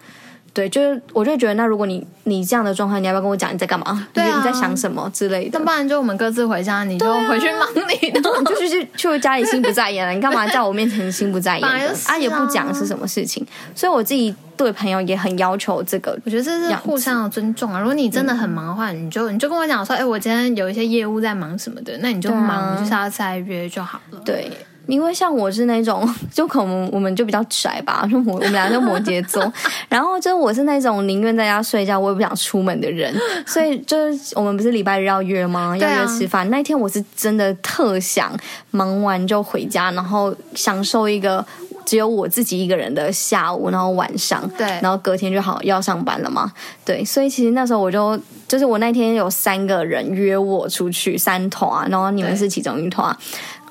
[0.54, 4.08] 对，就是我就觉得，那如果你你这样的状况，你要不要跟我讲你在干嘛？
[4.14, 5.58] 对、啊，你在想什么之类的？
[5.58, 10.14] 那不然就我们各自回家，你就回去忙你的，你 就去去去家里心不在焉了。
[10.14, 11.68] 你干嘛在我面前心不在焉的？
[11.90, 13.44] 啊，啊，也不讲是什么事情。
[13.74, 17.80] 所以我自己对朋友也很要求这个，我觉得这是互相的尊重啊。
[17.80, 24.20] 如果你真的很忙的话，嗯、你就你就跟我讲说，哎，我今天有一些业务在忙什么的，那你就忙，下次再约就好了。
[24.24, 24.52] 对。
[24.88, 29.52] 因为像我是那种， 就可能我们就比较宅吧，就 我我们俩就摩羯座，
[29.88, 33.16] 然后就我是那种宁愿在家睡觉，我也不想出门的人，
[33.46, 35.76] 所以就是我们不是礼拜日要约吗？
[35.78, 38.32] 要约吃饭，啊、那一天我是真的特想
[38.72, 41.46] 忙完就回家，然后享受一个
[41.86, 46.52] 只有我自己一个人的下午，然后晚上，对，然后隔天就好要上班了嘛，
[46.84, 53.16] 对，所以其实那时候我就就是我那天有三个人约我出去三团，然后你们是其中一团。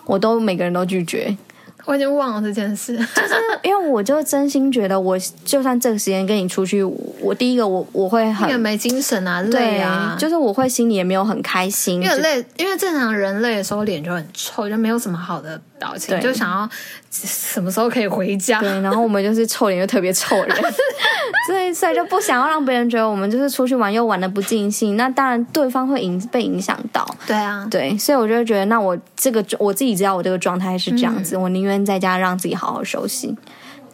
[0.04, 1.36] 我都每个人都拒绝，
[1.84, 16.68] 我已经忘了这件事，就是因为我就真心觉得，我就算这个时间跟你出去，我第一个我我会很没精神啊，累啊，就是我会心里也没有很开心，因为累，因为正常人累的时候脸就很臭，就没有什么好的表情，就想要
[17.10, 18.60] 什么时候可以回家。
[18.60, 20.56] 对，然后我们就是臭脸就特别臭人。
[21.46, 27.04] 所以，所以就不想要让别人觉得我们就是出去玩又玩的不尽兴，那当然对方会影被影响到。
[27.26, 33.36] 对啊，对，所以我就会觉得，那我这个我自己知道我这个状态是这样子，嗯、我宁愿在家让自己好好休息。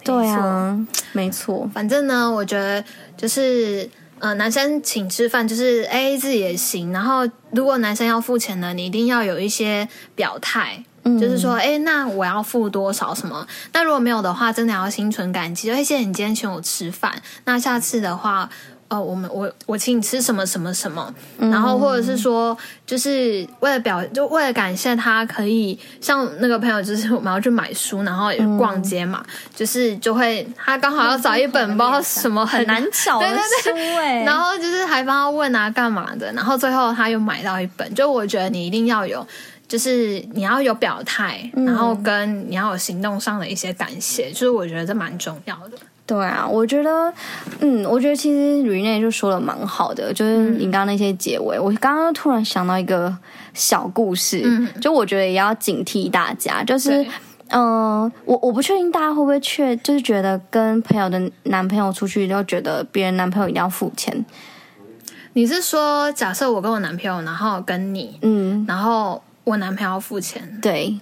[0.03, 0.77] 对啊，
[1.13, 1.67] 没错。
[1.73, 2.83] 反正呢，我觉得
[3.17, 10.83] 就是呃，男生请吃饭就是 AA 制也行，然后如果男生要付钱呢，你一定要有一些表态。
[11.17, 13.47] 就是说，哎，那我要付多少什么？
[13.71, 15.67] 那如果没有的话，真的要心存感激。
[15.67, 17.13] 就谢谢你今天请我吃饭。
[17.45, 18.49] 那下次的话，
[18.89, 21.13] 呃，我们我我请你吃什么什么什么。
[21.37, 33.27] 然后或者是说，就是为了表，就为了感谢他，可以像那个朋友，就是我们要去买书，然后也逛街嘛，嗯、就是就会他刚好要找一本，不知道什么很难找的
[33.63, 34.23] 书哎。
[34.23, 36.31] 然后就是还帮他问啊，干嘛的？
[36.33, 37.93] 然后最后他又买到一本。
[37.93, 39.25] 就我觉得你一定要有。
[39.69, 45.77] 就是你要有表态，然后跟你要有行动上的一些感谢，嗯、就是我觉得这蛮重要的。
[46.07, 47.13] 对啊，我觉得，
[47.59, 53.15] 嗯，我觉得其实 Rene 就说的蛮好的，就是你刚刚那些结尾，嗯、我刚刚突然想到一个
[53.53, 57.03] 小故事，嗯、就我觉得也要警惕大家，就是，
[57.49, 64.25] 嗯、呃，我我不确定大家会不会确，就是觉得跟朋友的男朋友出去，就觉得别人男朋友一定要付钱。
[65.33, 70.99] 你是说，假设我跟我男朋友，然后跟你，嗯，然后我男朋友要付钱，对。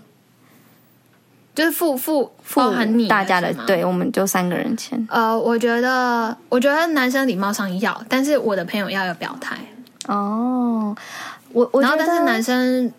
[1.56, 5.08] 就是付付包含你大家的，对，我们就三个人钱。
[5.10, 9.58] 呃，我觉得，我觉得男生礼貌上要，但是我的朋友要有表态。
[10.08, 10.96] 哦，
[11.52, 12.94] 我我然后但是男生，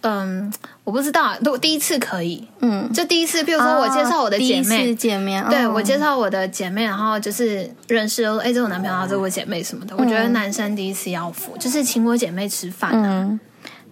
[0.00, 9.94] 嗯，我不知道，如果第一次可以，嗯，就第一次，比如说我介绍我的姐妹，见面，对、哦、我介绍我的姐妹，然后就是认识了，哎，这是我男朋友，这是我姐妹什么的。
[9.94, 13.06] 嗯、我觉得男生第一次要付，就是请我姐妹吃饭啊。
[13.06, 13.40] 嗯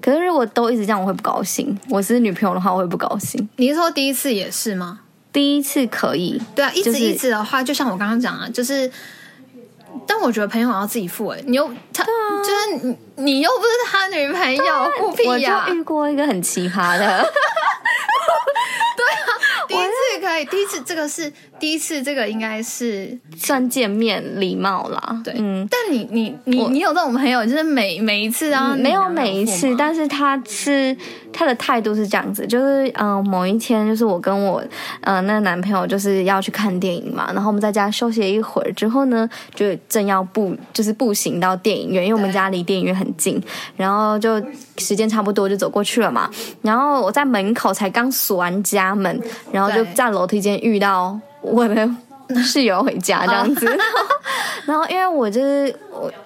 [0.01, 1.77] 可是如果都一直这样，我会不高兴。
[1.89, 3.49] 我是女朋友的话，我会不高兴。
[3.57, 5.01] 你是说第一次也是吗？
[5.33, 8.91] 第一次可以，对啊，一直一直的话，就像我刚刚讲啊，就是，
[10.07, 12.07] 但我觉得朋友要自己付哎，你又他，啊，
[12.43, 15.65] 就是你你又不是他女朋友，不屁呀！
[15.67, 17.07] 我就遇过一个很奇葩的。
[18.97, 19.29] 对啊
[19.69, 25.21] 第一次可以，第一次这个是第一次，这个应该是算见面礼貌啦。
[25.23, 25.69] 对，嗯。
[25.71, 30.97] 但你你你你有这种朋友，就是每每一次啊，没有每一次，但是他是
[31.33, 34.63] 他的态度是这样子，就是嗯、呃，某一天就是我跟我
[35.03, 43.43] 呃那个男朋友就是要去看电影嘛，然后我们在家休息了一会儿之后呢，就正要步就是步行到电影院，因为我们家离电影院很近，
[43.77, 44.43] 然后就
[44.77, 46.29] 时间差不多就走过去了嘛，
[46.63, 49.21] 然后我在门口才刚锁完家门。
[49.53, 51.89] 然后就在楼梯间遇到我的
[52.43, 53.79] 室友回家这样子，
[54.67, 55.75] 然后因为我就是。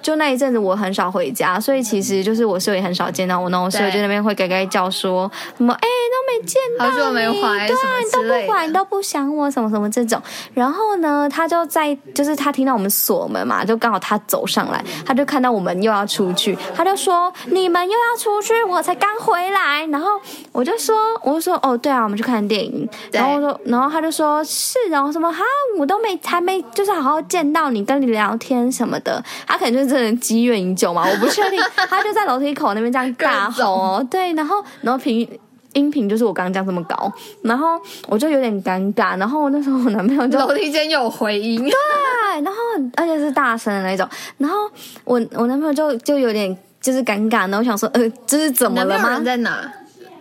[0.00, 10.20] 就那一阵子我很少回家，所以其实就是我室友也很少见到我，那我室友就那边会嘎嘎叫说什么哎、欸、都没见到你，好久没回，对，你都不管，你都不想我什么什么这种。
[10.52, 19.86] 然后呢，他就在就是他听到我们锁门嘛，就刚好他走上来，他就看到我们又要出去，他就说你们又要出去，我才刚回来。
[19.86, 20.08] 然后
[20.52, 22.88] 我就说我就说哦对啊，我们去看电影。
[23.10, 25.42] 然后我说然后他就说是，然后什么哈
[25.78, 29.61] 我都没还没就是好好见到你跟你聊天什么的，他。
[29.62, 31.60] 可能就是这人积怨已久嘛， 我不确定。
[31.88, 35.28] 他就在楼梯口那边这样大吼哦， 对，然后然后频
[35.74, 37.10] 音频就是我刚刚讲这么高，
[37.42, 39.16] 然后我就有点尴尬。
[39.18, 42.52] 然后那时候我男朋友就楼梯间有回音，对，然后
[42.96, 44.06] 而且是大声的那种。
[44.38, 44.56] 然后
[45.04, 49.10] 我我男朋友就就有点就是尴尬，然后我想说，呃，这是怎么了吗？
[49.10, 49.72] 人在哪？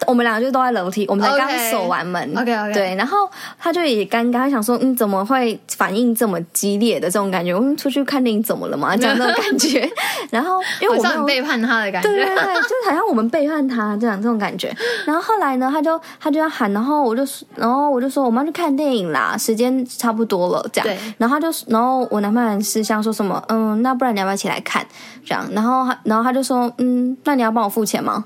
[0.07, 2.21] 我们两个就都在楼梯，我们才刚锁完门。
[2.37, 3.29] OK OK，对，然后
[3.59, 7.53] 他就也尴尬，他想说，嗯，怎么会反应这么激烈的这种感觉？
[7.53, 8.95] 我们出去看电影怎么了嘛？
[8.97, 9.87] 这样那种感觉。
[10.31, 14.75] 然后因为我们背叛他的感觉，对对对， 就好像我们背叛他这样这种感觉。
[15.05, 17.23] 然后后来呢，他就他就要喊，然后我就
[17.55, 20.97] 然后我就说我们要去看电影啦，时间差不多了，这样。
[21.17, 24.85] 然后他就然后我男朋友是想说什么，嗯，那不然你要不要一起来看？
[25.25, 25.47] 这样。
[25.53, 28.25] 然后他然后他就说，嗯，那你要帮我付钱吗？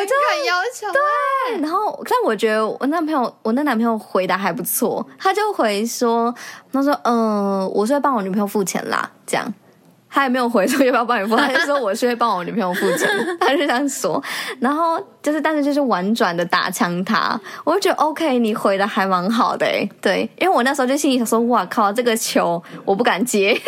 [0.00, 6.34] 我就很要求，对，然后但我觉得我男朋友，我那男朋友回答还不错，他就回说，
[6.72, 9.52] 他说，嗯、呃，我是会帮我女朋友付钱啦，这样，
[10.08, 13.08] 他也没有回说要不要帮你付，他就说我是会帮我女朋友付钱，
[13.40, 14.22] 他就这样说，
[14.58, 19.66] 然后就是，但是就是婉转的打枪他，我就觉得 OK，你回的还蛮好的，
[20.00, 23.60] 对，因为我那时候就心里想说，哇靠，这个球我不敢接。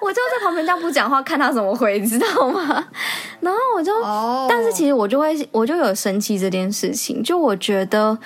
[0.00, 2.86] 我就在旁边这样不讲话，看他怎么回，你知道吗？
[3.40, 4.46] 然后我就，oh.
[4.48, 7.22] 但是其实我就会，我就有生气这件事情。
[7.22, 8.16] 就我觉得，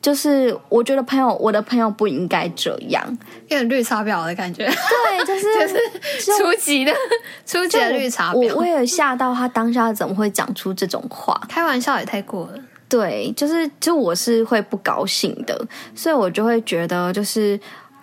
[0.00, 3.04] 就是我觉得朋友，我的朋友不应该这样，
[3.48, 4.66] 有点绿茶婊的感觉。
[4.66, 5.46] 对，就是
[6.24, 6.92] 就是初级的
[7.44, 8.54] 初级的绿茶婊。
[8.54, 11.40] 我我也吓到他当下怎么会讲出这种话？
[11.48, 12.54] 开玩笑也太过了。
[12.88, 15.56] 对，就是就我是会不高兴的，
[15.94, 17.58] 所以我就会觉得，就是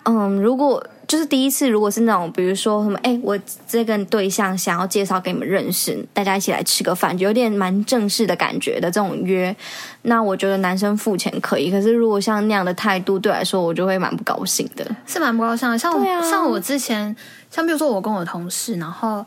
[0.08, 0.82] 嗯，如果。
[1.08, 9.56] 就是第一次，如果是那种，比如说什么，哎，我这个对象想要介绍给你们认识，大家一起来吃个饭，就有点蛮正式的感觉的这种约，
[10.02, 11.70] 那我觉得男生付钱可以。
[11.70, 14.86] 可是如果像那样的态度，对来说，我就会蛮不高兴的。
[15.06, 15.78] 是蛮不高兴的。
[15.78, 15.90] 像
[16.22, 17.16] 像我之前，
[17.50, 19.24] 像比如说我跟我同事，然后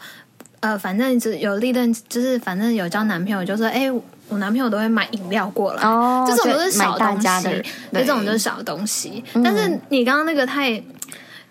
[0.60, 3.92] 呃，反正只有历任，就是反正有交男朋友，就说，哎，
[4.32, 7.64] 我男朋友都会买饮料过来，哦，这种都是小东西，
[7.94, 9.24] 这种就是小东西。
[9.44, 10.82] 但是你刚刚那个太。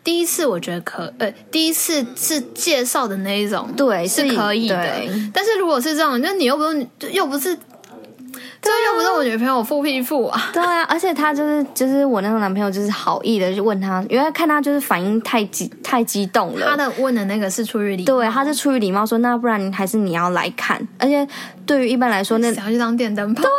[0.02, 4.76] 第一次我觉得可，呃，第一次是介绍的那一种，对，是可以的。
[5.30, 7.54] 但是如果是这种，就你又不是，又不是，
[8.62, 10.50] 这又不是我女朋友付屁付啊。
[10.54, 16.66] 对啊，而且他就是就是我那个男朋友，就是好意的就问他，因为看他就是反应太激太激动了。
[16.70, 20.80] 他的问的那个是出于礼貌，对，他是出于礼貌说，那不然还是你要来看。
[20.98, 21.28] 而且
[21.70, 23.44] 对于一般来说，那想要去当电灯泡。
[23.44, 23.50] 对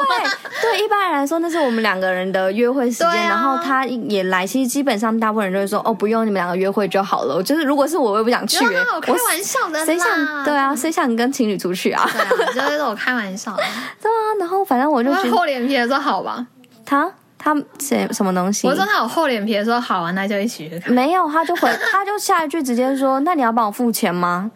[0.61, 7.41] 对，一般人来说那是我们两个人的约会时间，啊、然后他也来，其实基本上大部分人就会说哦，不用你们两个约会就好了。
[7.41, 8.57] 就是如果是我，我也不想去。
[8.65, 10.75] 我开玩笑的，谁想对啊？
[10.75, 12.05] 谁想跟情侣出去啊？
[12.53, 13.63] 对啊，就是我开玩笑的。
[14.01, 16.45] 对啊，然后反正我就厚脸皮的说好吧。
[16.85, 18.67] 他他谁什么东西？
[18.67, 20.93] 我说他有厚脸皮的说好啊，那就一起去看。
[20.93, 24.51] 没有，他就回，他就下一句直接说：“那你要帮我付钱吗？”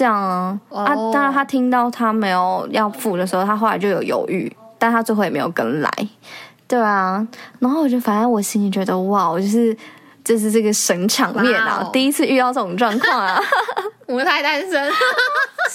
[0.00, 0.58] 这样啊。
[0.70, 0.80] Oh.
[0.80, 5.90] 啊，当然他听到他没有要付的时候，他后来就有犹豫，但他最后也没有跟来。
[6.66, 7.26] 对啊，
[7.58, 9.76] 然后我就反正我心里觉得哇，我就是
[10.24, 11.92] 就是这个神场面啊，wow.
[11.92, 13.38] 第一次遇到这种状况啊。
[14.08, 14.92] 母胎单身，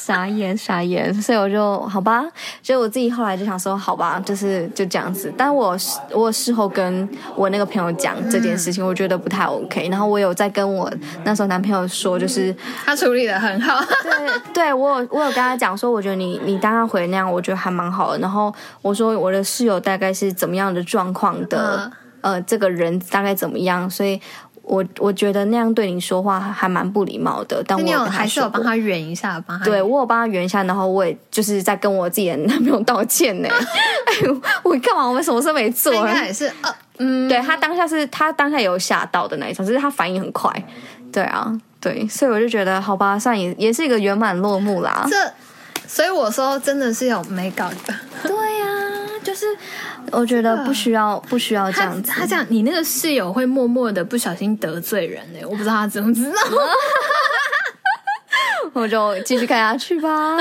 [0.05, 2.23] 傻眼傻眼，所以我就好吧，
[2.61, 5.33] 所以我自己后来就想说，好吧，就是就这样子。
[5.35, 5.75] 但我
[6.11, 9.89] 我事后跟我那个朋友讲这件事情，我觉得不太 OK。
[9.89, 10.91] 然后我有在跟我
[11.23, 13.83] 那时候男朋友说，就是他处理的很好。
[14.03, 18.19] 对，对我有我有跟他讲说，我觉得你你当他回那样，我觉得还蛮好的。
[18.19, 18.53] 然后
[18.83, 21.91] 我说我的室友大概是怎么样的状况的，
[22.21, 24.21] 呃，这个人大概怎么样，所以。
[24.65, 33.47] 我我觉得那样对你说话还蛮不礼貌的，但我有还是有帮他圆一下，帮他对我有帮他圆一下，然后我也就是在跟我自己的男朋友道歉呢。
[33.53, 35.05] 哎呦，我干嘛？
[35.07, 35.93] 我们什么事没做？
[35.93, 40.51] 应该也是呃，嗯，对他当下是他当下有吓到的那一种，只是他反应很快。
[41.11, 45.05] 对啊，对，所以我就觉得好吧，算也也是一个圆满落幕啦。
[45.09, 45.15] 这，
[45.87, 47.93] 所以我说真的是有美感的。
[48.23, 48.84] 对呀、啊。
[49.25, 49.45] 就是
[50.11, 52.11] 我觉得不需要不需要这样子。
[52.11, 55.39] 他，他这样，你那个室友会默默的不小心得罪人呢？
[55.45, 56.37] 我不知道他怎么知道。
[58.73, 60.37] 我就继续看下去吧。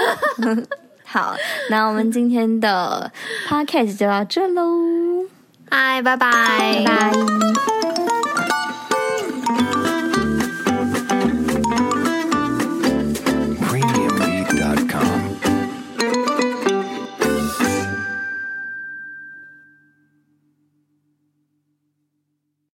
[1.05, 1.35] 好，
[1.71, 3.11] 那我们今天的
[3.49, 5.25] podcast 就到这喽。
[5.71, 7.94] 嗨，拜拜，拜拜。